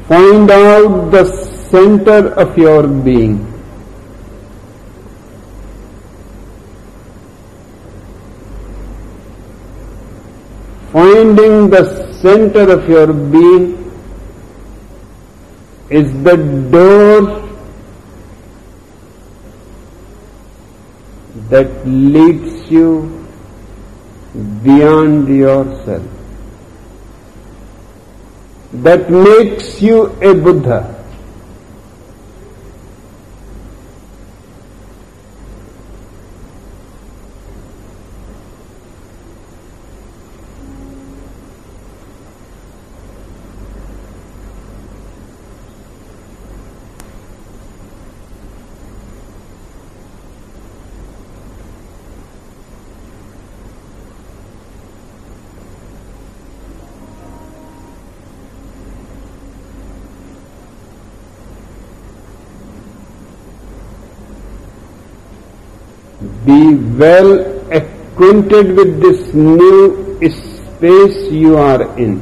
[0.08, 1.26] Find out the
[1.72, 3.38] center of your being.
[10.92, 11.84] Finding the
[12.22, 13.92] center of your being
[15.90, 16.38] is the
[16.70, 17.50] door
[21.50, 23.24] that leads you
[24.64, 26.03] beyond yourself
[28.74, 30.95] that makes you a Buddha.
[66.46, 67.32] Be well
[67.72, 72.22] acquainted with this new space you are in.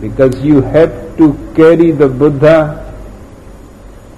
[0.00, 2.94] Because you have to carry the Buddha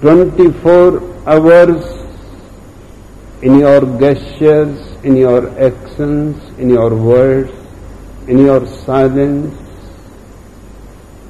[0.01, 1.85] 24 hours
[3.41, 7.51] in your gestures, in your actions, in your words,
[8.27, 9.53] in your silence,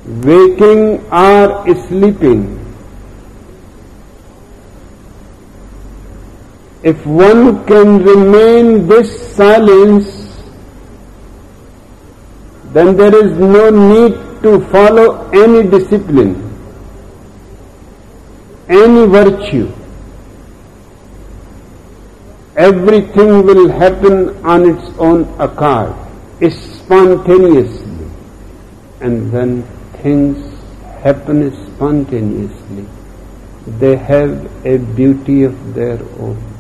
[0.06, 2.63] waking or sleeping.
[6.84, 10.08] If one can remain this silence,
[12.74, 16.36] then there is no need to follow any discipline,
[18.68, 19.72] any virtue.
[22.58, 25.96] Everything will happen on its own accord,
[26.52, 28.08] spontaneously,
[29.00, 29.64] and when
[30.04, 30.38] things
[31.02, 32.86] happen spontaneously,
[33.80, 36.53] they have a beauty of their own.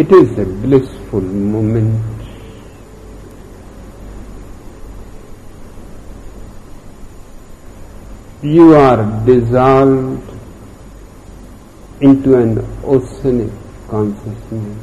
[0.00, 2.00] It is a blissful moment.
[8.40, 10.30] You are dissolved
[12.00, 13.50] into an oceanic
[13.88, 14.78] consciousness.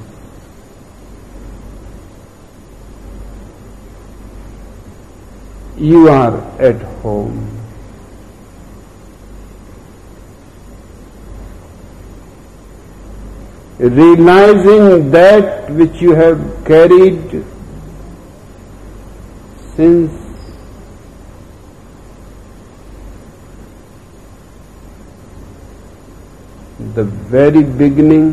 [5.78, 7.65] You are at home.
[13.78, 17.44] Realizing that which you have carried
[19.76, 20.12] since
[26.94, 28.30] the very beginning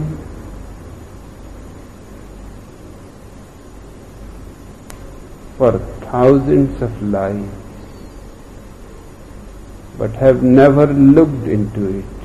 [5.59, 5.79] for
[6.13, 7.51] thousands of lives
[9.99, 12.22] but have never looked into it.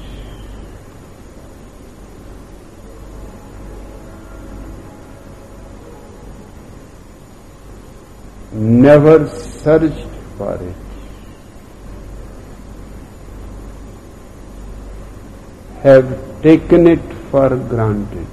[8.58, 10.08] Never searched
[10.38, 10.76] for it.
[15.84, 18.28] Have taken it for granted.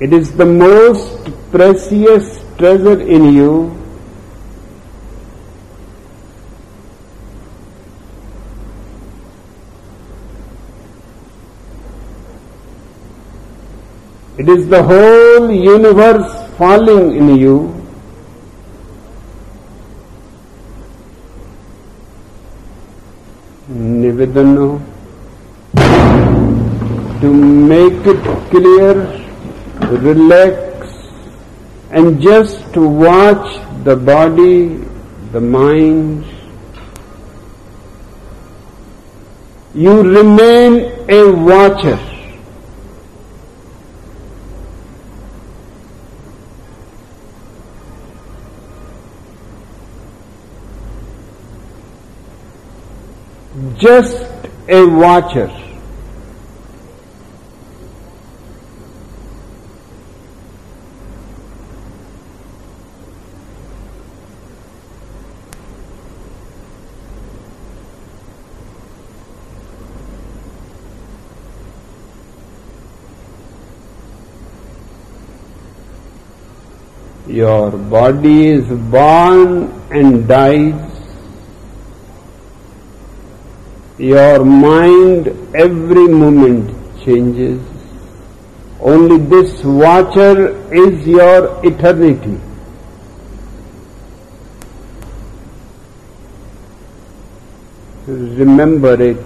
[0.00, 3.79] It is the most precious treasure in you
[14.40, 17.56] It is the whole universe falling in you.
[23.70, 24.80] Nivedano
[27.20, 28.94] to make it clear,
[30.08, 30.88] relax
[31.90, 34.78] and just to watch the body,
[35.32, 36.24] the mind.
[39.74, 42.09] You remain a watcher.
[53.80, 54.14] Just
[54.68, 55.50] a watcher.
[77.26, 80.89] Your body is born and dies
[84.00, 86.70] your mind every moment
[87.04, 87.60] changes.
[88.80, 92.40] Only this watcher is your eternity.
[98.06, 99.18] Remember it.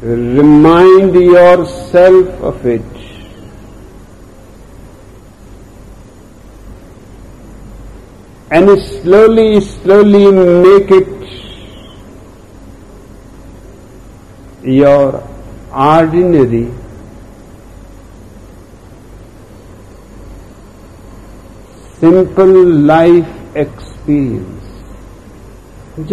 [0.00, 3.01] Remind yourself of it.
[8.56, 11.08] And slowly, slowly make it
[14.62, 15.26] your
[15.74, 16.64] ordinary
[21.98, 22.54] simple
[22.92, 24.70] life experience.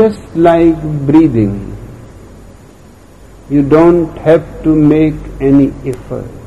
[0.01, 1.55] Just like breathing.
[3.49, 6.38] You don't have to make any effort.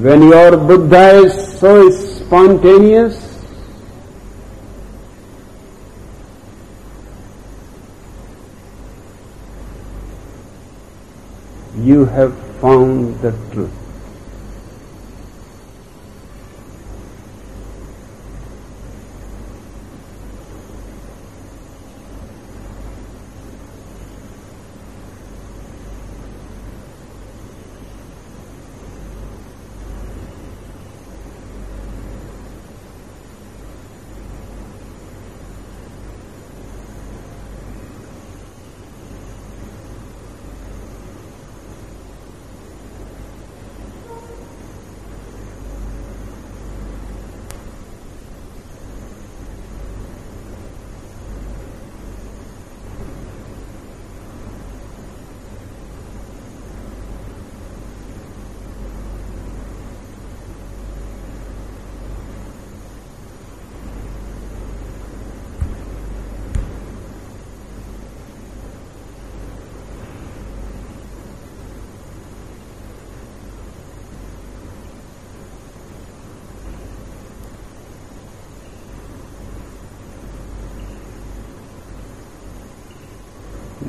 [0.00, 3.14] When your Buddha is so spontaneous,
[11.76, 13.81] you have found the truth.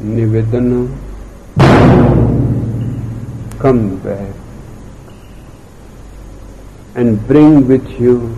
[0.03, 0.89] Nivedano,
[3.57, 4.35] come back
[6.95, 8.35] and bring with you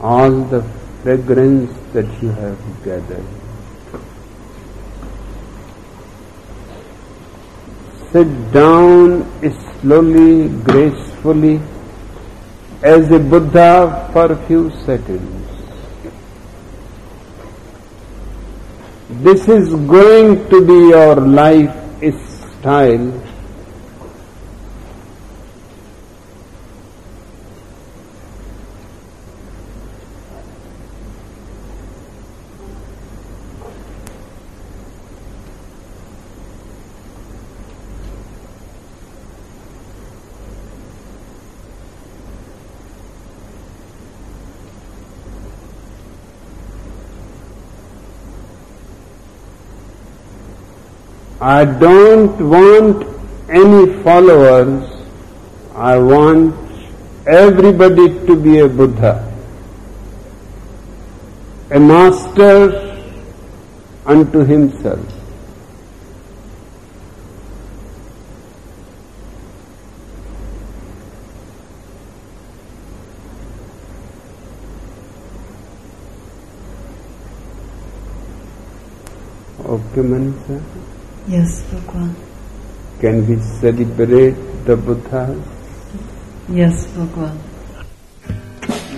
[0.00, 0.62] all the
[1.04, 3.24] fragrance that you have gathered.
[8.10, 9.24] Sit down
[9.80, 11.60] slowly, gracefully,
[12.82, 15.45] as a Buddha for a few seconds.
[19.26, 21.74] This is going to be your life
[22.60, 23.25] style.
[51.48, 53.06] I don't want
[53.48, 54.82] any followers,
[55.76, 56.56] I want
[57.24, 59.32] everybody to be a Buddha,
[61.70, 62.98] a master
[64.06, 64.98] unto himself.
[79.64, 80.85] Optimum, sir.
[81.28, 82.14] Yes, Bhagwan.
[83.00, 85.34] Can we celebrate the Buddha?
[86.48, 87.34] Yes, Bhagwan.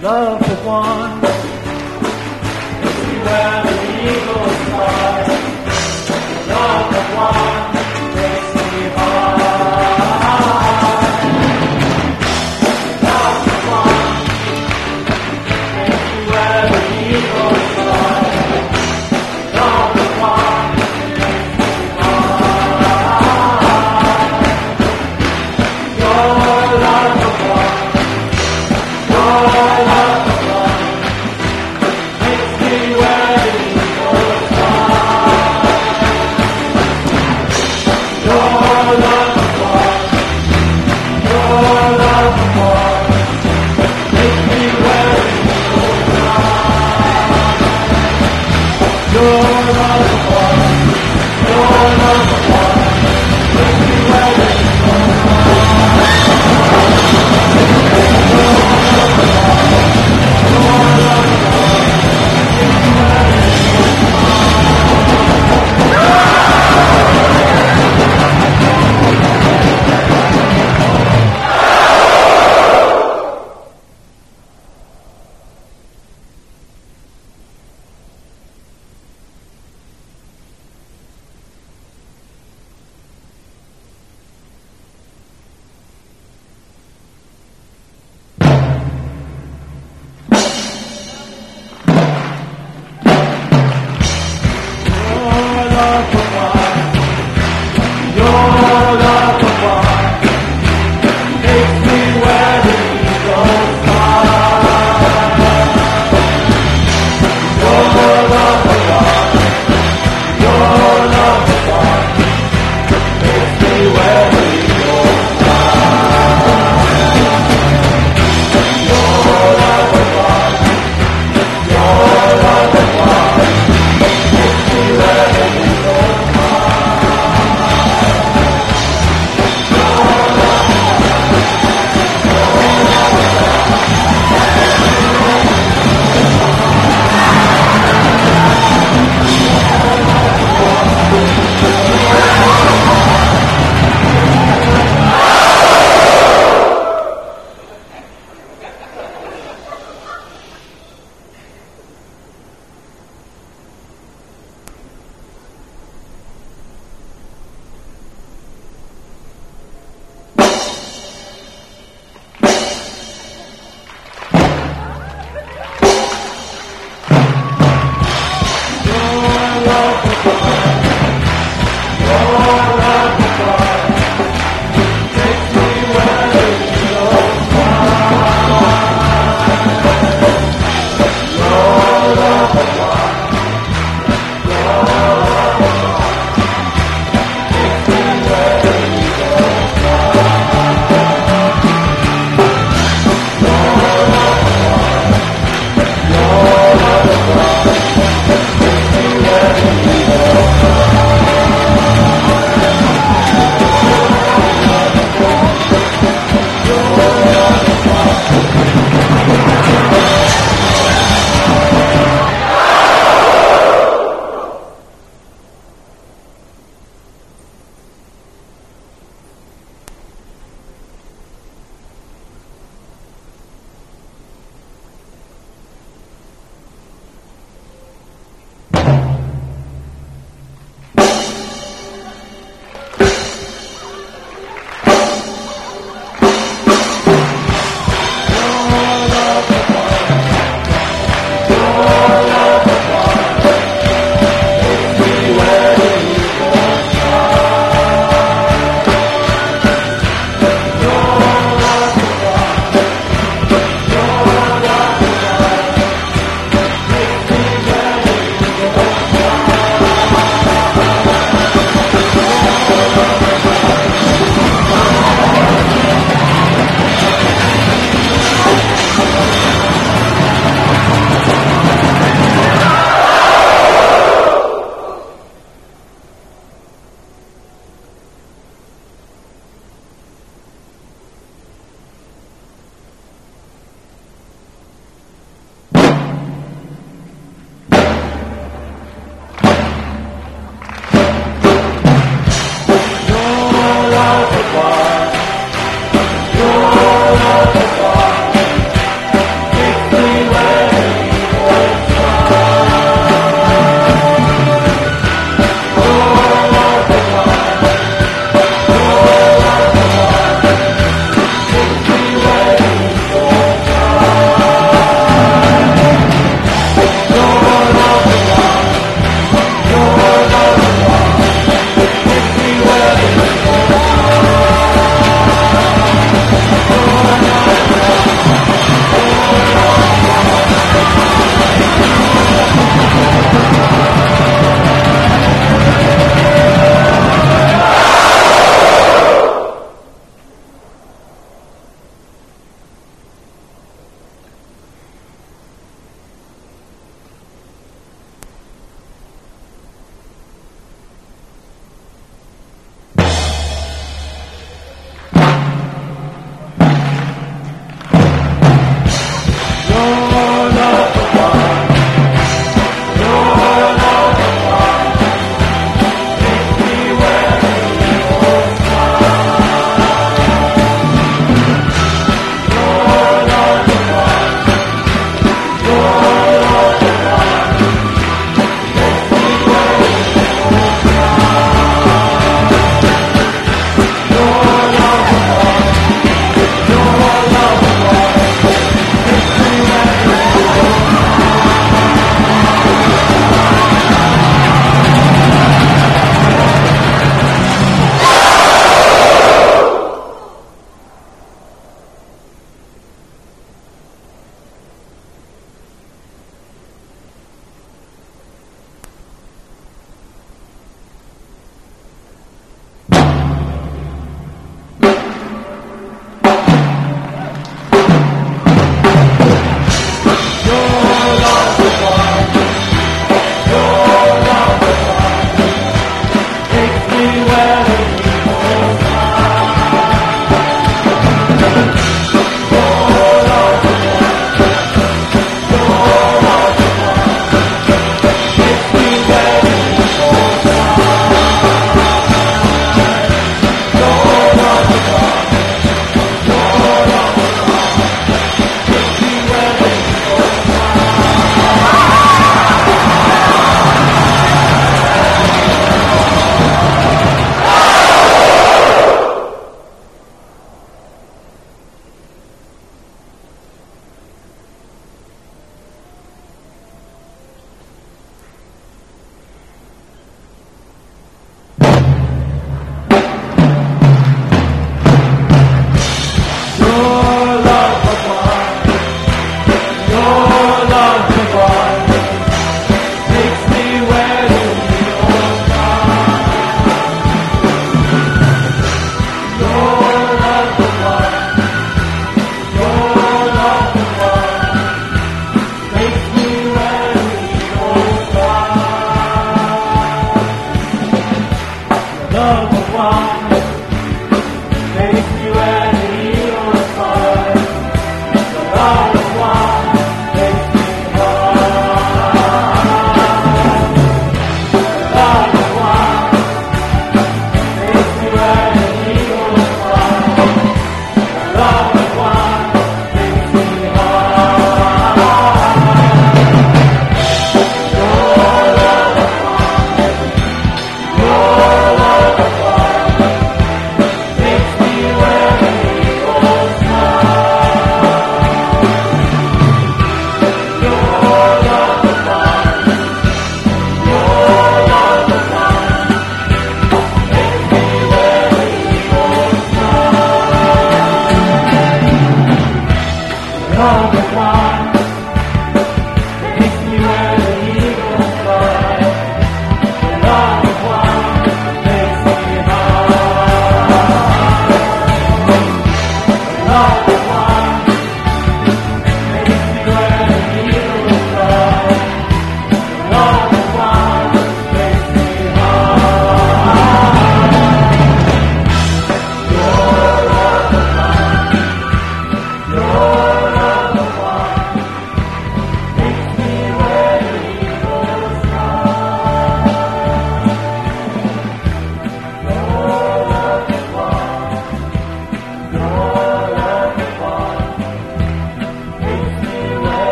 [0.00, 1.20] Love Bhagwan.
[3.26, 3.76] Where the
[4.06, 5.26] eagles fly.
[6.46, 7.41] Love Bhagwan.